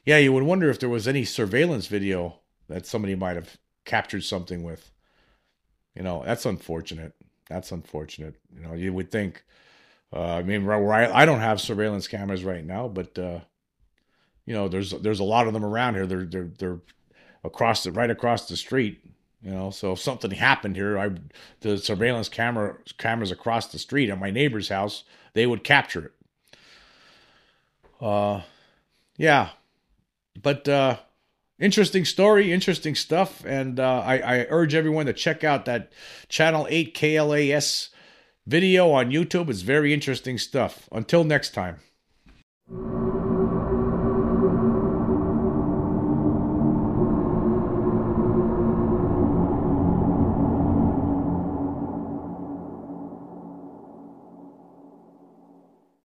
Yeah, 0.06 0.16
you 0.16 0.32
would 0.32 0.44
wonder 0.44 0.70
if 0.70 0.78
there 0.80 0.88
was 0.88 1.06
any 1.06 1.26
surveillance 1.26 1.88
video 1.88 2.38
that 2.66 2.86
somebody 2.86 3.14
might 3.14 3.36
have 3.36 3.58
captured 3.84 4.24
something 4.24 4.62
with. 4.62 4.92
You 5.94 6.02
know, 6.02 6.22
that's 6.24 6.46
unfortunate. 6.46 7.12
That's 7.50 7.70
unfortunate. 7.70 8.36
You 8.56 8.62
know, 8.62 8.72
you 8.72 8.94
would 8.94 9.10
think. 9.10 9.44
Uh, 10.10 10.36
I 10.36 10.42
mean, 10.42 10.66
I, 10.66 11.12
I 11.14 11.26
don't 11.26 11.40
have 11.40 11.60
surveillance 11.60 12.08
cameras 12.08 12.42
right 12.42 12.64
now, 12.64 12.88
but 12.88 13.18
uh, 13.18 13.40
you 14.46 14.54
know, 14.54 14.68
there's 14.68 14.92
there's 14.92 15.20
a 15.20 15.24
lot 15.24 15.48
of 15.48 15.52
them 15.52 15.66
around 15.66 15.96
here. 15.96 16.06
They're 16.06 16.24
they're 16.24 16.50
they're 16.58 16.80
across 17.44 17.84
the 17.84 17.92
right 17.92 18.10
across 18.10 18.48
the 18.48 18.56
street. 18.56 19.04
You 19.42 19.52
know, 19.52 19.70
so 19.70 19.92
if 19.92 20.00
something 20.00 20.30
happened 20.30 20.76
here, 20.76 20.98
I 20.98 21.10
the 21.60 21.78
surveillance 21.78 22.28
camera 22.28 22.76
cameras 22.98 23.30
across 23.30 23.68
the 23.68 23.78
street 23.78 24.10
at 24.10 24.20
my 24.20 24.30
neighbor's 24.30 24.68
house, 24.68 25.04
they 25.32 25.46
would 25.46 25.64
capture 25.64 26.06
it. 26.06 26.12
Uh, 28.04 28.42
yeah, 29.16 29.50
but 30.42 30.68
uh, 30.68 30.98
interesting 31.58 32.04
story, 32.04 32.52
interesting 32.52 32.94
stuff, 32.94 33.42
and 33.46 33.80
uh, 33.80 34.02
I, 34.04 34.18
I 34.18 34.46
urge 34.50 34.74
everyone 34.74 35.06
to 35.06 35.12
check 35.14 35.42
out 35.42 35.64
that 35.64 35.90
Channel 36.28 36.66
Eight 36.68 36.94
KLAS 36.94 37.88
video 38.46 38.90
on 38.90 39.10
YouTube. 39.10 39.48
It's 39.48 39.62
very 39.62 39.94
interesting 39.94 40.36
stuff. 40.36 40.88
Until 40.92 41.24
next 41.24 41.54
time. 41.54 41.80